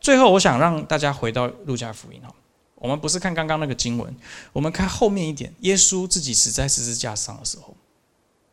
[0.00, 2.34] 最后，我想让大家回到路加福音哈，
[2.74, 4.12] 我们不是看刚刚那个经文，
[4.52, 7.76] 我们看后面一点，耶稣自己死在十字架上的时候，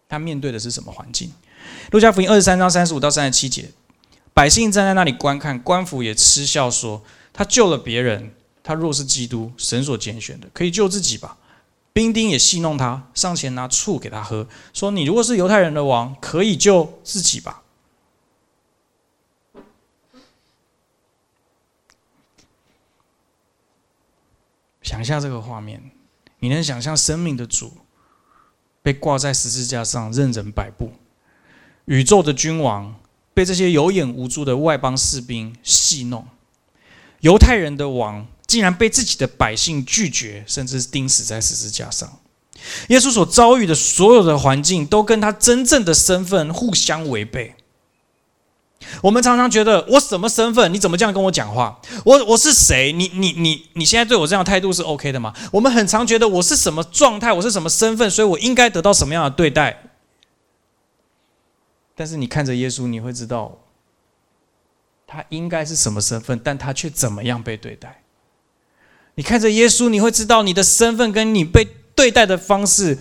[0.07, 1.33] 他面对的是什么环境？
[1.89, 3.71] 路加福音二十三章三十五到三十七节，
[4.33, 7.03] 百姓站在那里观看，官府也嗤笑说
[7.33, 11.37] ：“他救了别人，他若是基督，神所拣选的，可以救自己吧。”
[11.93, 17.63] 兵丁也戏弄他，上前拿醋给他喝，说：“你如果是犹太人的王，可以救自己吧。”
[24.81, 25.91] 想一下这个画面，
[26.39, 27.73] 你能想象生命的主
[28.81, 30.93] 被挂在十字架上任人摆布，
[31.85, 32.95] 宇宙的君王
[33.41, 36.27] 被这些有眼无珠的外邦士兵戏弄，
[37.21, 38.27] 犹太人的王。
[38.45, 42.19] 竟然被自己的百姓拒绝，甚至钉死在十字架上。
[42.89, 47.55] 耶稣所遭遇的所有的环境，都跟他真正的身份互相违背。
[49.01, 50.73] 我们常常觉得，我什么身份？
[50.73, 51.79] 你怎么这样跟我讲话？
[52.03, 52.91] 我我是谁？
[52.91, 55.33] 你你你你现在对我这样态度是 OK 的吗？
[55.53, 57.31] 我们很常觉得我是什么状态？
[57.31, 58.11] 我是什么身份？
[58.11, 59.90] 所以我应该得到什么样的对待？
[62.01, 63.59] 但是你看着耶稣，你会知道，
[65.05, 68.01] 他应该是什么身份，但他却怎么样被对待？
[69.13, 71.63] 你看着耶稣，你会知道你的身份跟你被
[71.95, 72.97] 对待的方式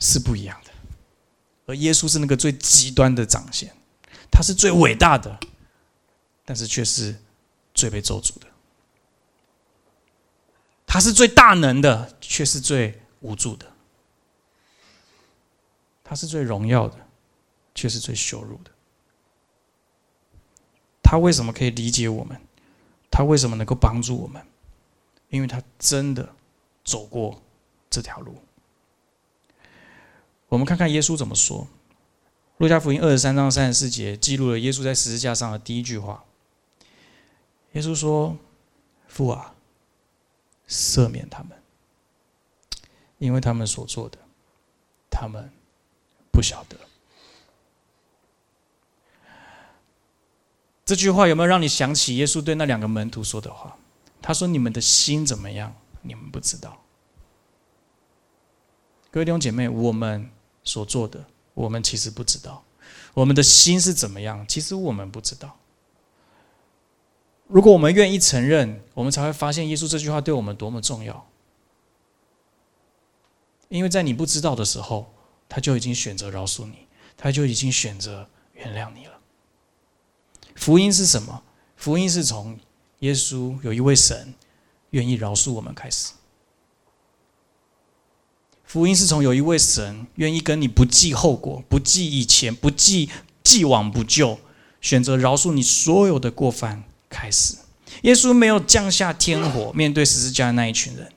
[0.00, 0.72] 是不一样的。
[1.66, 3.72] 而耶稣是那个最极端的长线，
[4.32, 5.38] 他是最伟大的，
[6.44, 7.14] 但是却是
[7.72, 8.48] 最被咒诅的。
[10.88, 13.66] 他是最大能的，却是最无助的。
[16.02, 16.96] 他是最荣耀的，
[17.80, 18.70] 却是最羞辱的。
[21.02, 22.38] 他为什么可以理解我们？
[23.10, 24.46] 他为什么能够帮助我们？
[25.30, 26.34] 因为他真的
[26.84, 27.40] 走过
[27.88, 28.34] 这条路。
[30.48, 31.64] 我们看看耶稣怎么说，
[32.58, 36.22] 《路加福音》二十三章三十四节记录了耶稣在十字架上的第一句话。
[37.72, 38.36] 耶稣说
[39.08, 39.54] ：“父啊，
[40.68, 41.56] 赦免他们，
[43.16, 44.18] 因为他们所做的，
[45.08, 45.50] 他们
[46.30, 46.76] 不晓得。”
[50.90, 53.76] 这句话有没有让你想起耶稣对那两个门徒说的话？
[54.20, 55.72] 他说：“你们的心怎么样？
[56.02, 56.82] 你们不知道。”
[59.12, 60.28] 各位弟兄姐妹，我们。
[60.62, 61.24] 所做的，
[61.54, 62.64] 我们其实不知道，
[63.14, 65.56] 我们的心是怎么样，其实我们不知道。
[67.46, 71.26] 如果我们愿意承认，我们才会发现耶稣这句话对我们多么重要。
[73.68, 75.14] 因为在你不知道的时候，
[75.48, 79.09] 他就已经选择饶恕你，他就已经选择原谅你了。
[80.60, 81.42] 福音是什么？
[81.74, 82.58] 福音是从
[82.98, 84.34] 耶稣有一位神
[84.90, 86.10] 愿意饶恕我们开始。
[88.66, 93.08] 福音是从有一位神愿意跟你不计后果、不计以前、不计
[93.42, 94.38] 既往不咎，
[94.82, 97.56] 选择饶恕你所有的过犯开始。
[98.02, 101.10] 耶稣没有降下天火面对十字架的那一群人，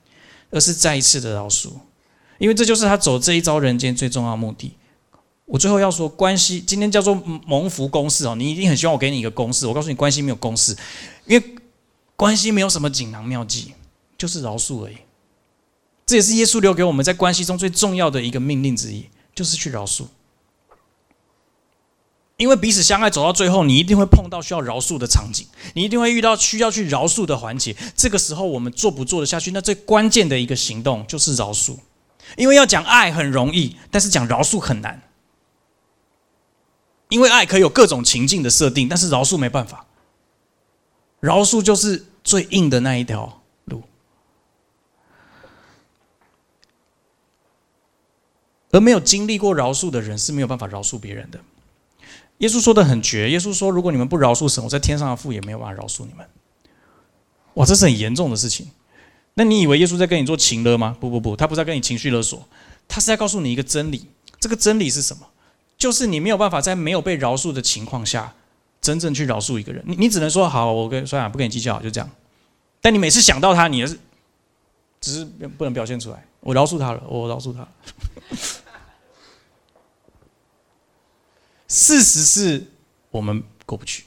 [0.52, 1.74] 而是再一次的饶恕，
[2.38, 4.78] 因为这就是他走这一遭人间最重要目的。
[5.46, 7.14] 我最后要说，关系今天叫做
[7.46, 9.68] 蒙福公式哦，你一定很希望我给你一个公式。
[9.68, 10.76] 我告诉你，关系没有公式，
[11.26, 11.56] 因为
[12.16, 13.74] 关系没有什么锦囊妙计，
[14.18, 14.96] 就是饶恕而已。
[16.06, 20.06] 这也是耶稣留给我们在关系中最重要的一个命令之一，就是去饶恕。
[22.38, 27.76] 因为彼此相爱走到最后，你一定会碰到需要饶恕的场景，你一定会遇到需要去饶恕的环节。
[27.96, 29.52] 这个时候，我们做不做得下去？
[29.52, 31.76] 那最关键的一个行动就是饶恕。
[32.36, 35.02] 因为要讲爱很容易，但是讲饶恕很难。
[37.10, 39.86] 因为爱可以有各种情境的设定，但是饶恕没办法。
[41.20, 43.84] 饶恕就是最硬的那一条路。
[48.72, 51.40] 而没有经历过饶恕的人是没有办法饶恕别人的。
[52.40, 56.28] 耶稣说的很绝，耶稣说：“如果你们不饶恕神，我在天上的父也没有办法饶恕你们。”
[57.54, 58.72] 哇，这是很严重的事情。
[59.36, 60.98] 那你以为耶稣在跟你做情勒吗？
[61.00, 62.46] 不不不，他不是在跟你情绪勒索，
[62.88, 64.10] 他是在告诉你一个真理。
[64.40, 65.26] 这个真理是什么？
[65.84, 68.34] 就是你没有办法在没有被饶恕的情况下，
[68.80, 69.84] 真正去饶恕一个人。
[69.86, 72.10] 你你只能说好，我跟算了，不跟你计较，就这样。
[72.80, 74.00] 但你每次想到他，你也是
[75.02, 76.26] 只是不能表现出来。
[76.40, 77.68] 我饶恕他了，我饶恕他。
[81.68, 82.66] 事实是
[83.12, 84.06] 我们过不去。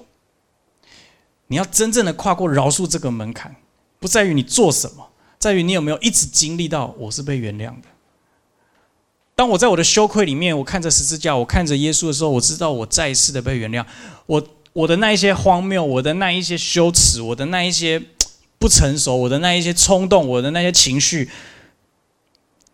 [1.49, 3.55] 你要真正的跨过饶恕这个门槛，
[3.99, 7.89] 不在于你做什么，在于你有没有一直经历到我是被原谅的。
[9.37, 13.85] 当我在我的羞愧里面，我看着十字架，我看着耶稣的时候，我知道我再一次的被原谅。
[14.25, 18.03] 我我的那一些荒谬，我的那一些羞耻，我的那一些
[18.59, 21.31] 不成熟，我的那一些冲动，我的那些情绪。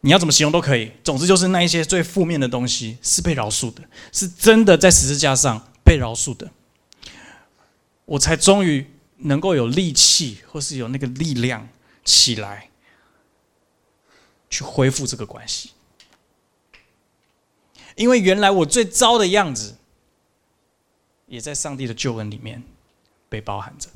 [0.02, 3.82] 你要怎么形容都可以，总之就是那一些最负面的东西是被饶恕的，
[4.12, 6.48] 是真的在十字架上被饶恕的，
[8.04, 8.86] 我才终于
[9.18, 11.68] 能够有力气，或是有那个力量
[12.04, 12.68] 起来，
[14.48, 15.71] 去恢复这个关系。
[17.96, 19.76] 因为原来我最糟的样子，
[21.26, 22.62] 也在上帝的救恩里面
[23.28, 23.88] 被包含着；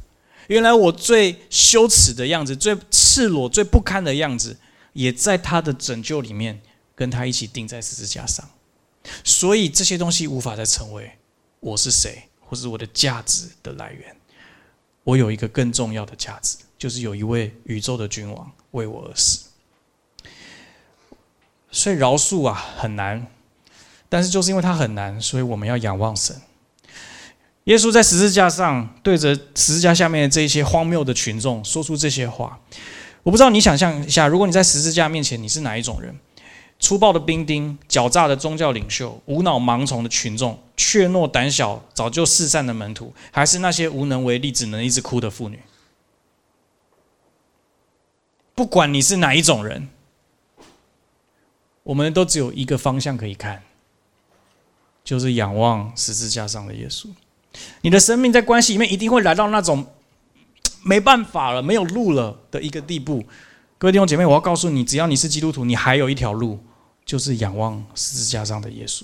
[0.49, 4.57] 原来我最羞耻的样子，最赤裸、最不堪的样子。
[4.93, 6.59] 也在他的拯救里面，
[6.95, 8.49] 跟他一起钉在十字架上，
[9.23, 11.13] 所以这些东西无法再成为
[11.61, 14.17] 我是谁，或是我的价值的来源。
[15.05, 19.51] 我有一个更重要的价值，就是有一位宇宙的君王为我而死。
[21.71, 23.31] 所以饶恕啊很难，
[24.09, 26.35] 但是就是因为它很难，所以我们要仰望神。
[27.65, 32.61] 耶稣在十字架上对着十字架下面的这些荒谬的群众说出这些话。
[33.25, 36.15] 我不知道你想象一下，如果你在十字架面前，你是哪一种人？
[36.79, 45.59] 粗暴的兵丁、狡诈的宗教领袖、无脑盲从的群众、怯懦胆小、早就四散的门徒，还是那些无能为力、只能一直哭的妇女？
[48.55, 49.89] 不管你是哪一种人，
[51.83, 53.63] 我们都只有一个方向可以看，
[55.07, 57.07] 就是仰望十字架上的耶稣。
[57.81, 59.87] 你的生命在关系里面一定会来到那种。
[60.83, 63.25] 没办法了，没有路了的一个地步。
[63.77, 66.61] 各位弟兄姐妹，我要告诉你，只要你是基督徒，你还有一条路，
[67.05, 69.03] 就是仰望十字架上的耶稣。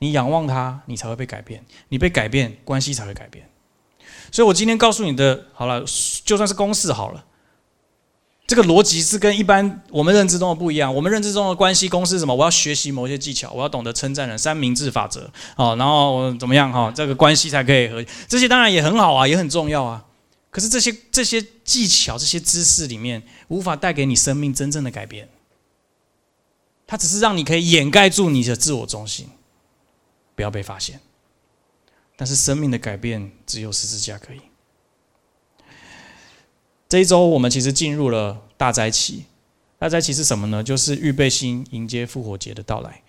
[0.00, 1.64] 你仰望他，你才会被改变。
[1.88, 3.48] 你被改变，关系才会改变。
[4.30, 5.82] 所以我今天告诉你的，好了，
[6.22, 7.24] 就算是公式好了，
[8.48, 10.92] 这个逻辑是跟一般我们认知中的不一样。
[10.92, 12.34] 我们认知中的关系公式是什么？
[12.34, 16.90] 我要学习某些技巧，我要懂得称赞人，三明治法则，哦，然后怎么样哈？
[16.90, 20.02] 这个关系才可以和这些当然也很好啊，也很重要啊。
[20.50, 25.28] 可是这些这些技巧、这些知识里面，无法带给你生命真正的改变。
[26.86, 29.28] 它只是让你可以掩盖住你的自我中心。
[30.34, 30.98] 不要被发现，
[32.16, 34.40] 但是生命的改变只有十字架可以。
[36.88, 39.24] 这一周我们其实进入了大灾期，
[39.78, 40.62] 大灾期是什么呢？
[40.62, 43.02] 就是预备心迎接复活节的到来。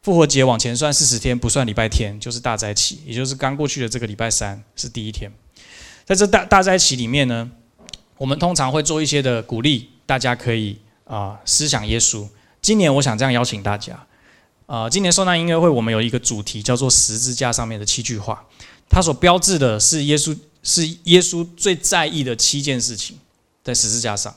[0.00, 5.30] 复活节往前算四十天，不算礼拜天，就是大灾期，也就是刚过去的这个礼拜三是第一天。
[6.06, 7.50] 在这大大灾期里面呢，
[8.16, 12.26] 我们通常会做一些的鼓励，大家可以啊思想耶稣。
[12.62, 14.06] 今年我想这样邀请大家。
[14.64, 18.46] 啊，今年受难音乐会，我们有一个主题叫做十字架上面的七句话，
[18.88, 20.36] 它所标志的是耶稣
[20.68, 23.16] 是耶稣最在意的七件事情，
[23.64, 24.34] 在十字架上。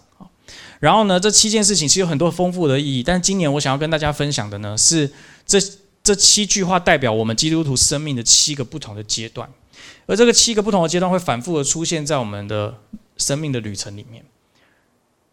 [0.80, 5.12] 然后呢，这七件事情其实有很多丰富的意义，但今年我想要跟大家分享的呢，是
[5.46, 5.60] 这
[6.02, 9.48] 这七句话代表我们基督徒生命的七个不同的阶段，
[10.06, 12.78] 而这个七个不同的阶段会反复的出现在我们的
[13.18, 14.24] 生命的旅程里面。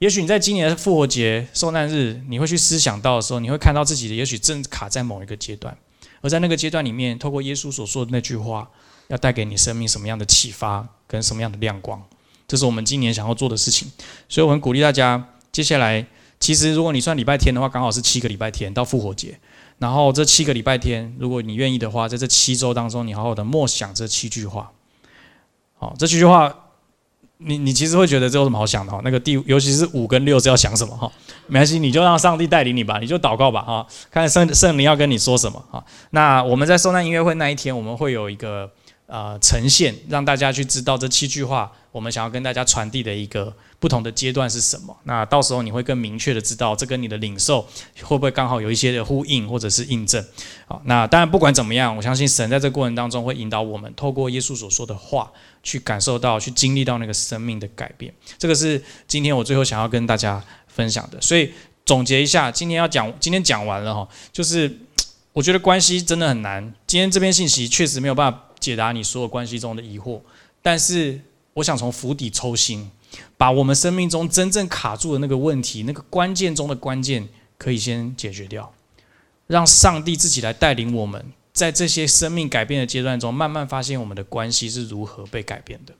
[0.01, 5.77] 也许你在今年复活节受难日，你会去思想到的时候，你会看到自己的，也许正卡在某一个阶段，
[6.21, 8.71] 而在那个阶段里面，透过耶稣所说的那句话，
[9.09, 12.03] 要带给你生命什么样的启发跟什么样的亮光，
[12.47, 13.91] 这是我们今年想要做的事情。
[14.29, 16.07] 所以我很鼓励大家，接下来
[16.41, 19.39] 其实如果你算礼拜天的话，刚好是七个礼拜天到复活节，
[19.79, 24.71] 然后这七个礼拜天，如果你愿意的话，在这七周当中，你好好的默想这七句话。
[25.79, 26.55] 好，这七句话。
[27.41, 29.01] 你你其实会觉得这有什么好想的哈？
[29.05, 31.09] 那个第尤其是五跟六是要想什么哈？
[31.47, 35.85] 没关系，你就让上帝带领你吧，你就祷告吧哈，看圣圣灵要跟你说什么哈。
[36.11, 38.69] 那我们在受难音乐会那一天，我们会有一个
[39.09, 44.97] 呃呈现，让大家去知道这七句话，我们想要跟大家传递的一个不同的阶段是什么。
[45.03, 47.67] 那到时候你会更明确的知道，这跟你的领受
[48.03, 50.25] 会不会刚好有一些的呼应或者是印证？
[50.67, 55.33] 好，那当然不管怎么样，我相信神在这过程当中会引导我们，透过耶稣所说的话。
[55.61, 61.21] 去感受到，去经历到那个生命的改变，这个是今天我最后想要跟大家分享的。
[61.21, 61.53] 所以
[61.85, 64.79] 总结一下，今天要讲，今天讲完了哈，就是
[65.35, 66.73] 我觉得关系真的很难。
[66.87, 70.21] 今天这篇信息确实没有办法解答你所有关系中的疑惑，
[70.63, 71.21] 但是
[71.55, 72.91] 我想从釜底抽薪，
[73.37, 78.73] 把我们生命中真正卡住的那个问题，那个关键中的关键，可以先解决掉，
[79.47, 81.25] 让上帝自己来带领我们。
[81.53, 85.93] 在这些生命改变的阶段中，慢慢发现我们的关系是如何被改变的。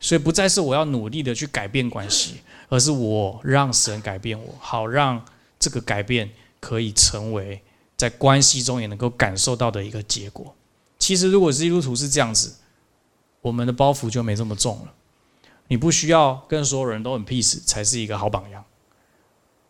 [0.00, 5.24] 所以不再是我要努力的去改变关系，而是我让神改变我，好让
[5.60, 6.28] 这个改变
[6.58, 7.62] 可以成为
[7.96, 10.52] 在关系中也能够感受到的一个结果。
[11.06, 12.56] 其实，如果基督徒是这样子，
[13.40, 14.92] 我们的包袱就没这么重了。
[15.68, 18.64] 你不需要跟所有人都很 peace 才是一个好榜样。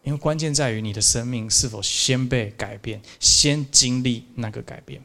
[0.03, 5.03] 因为关键在于你的生命是否先被改变，先经历那个改变。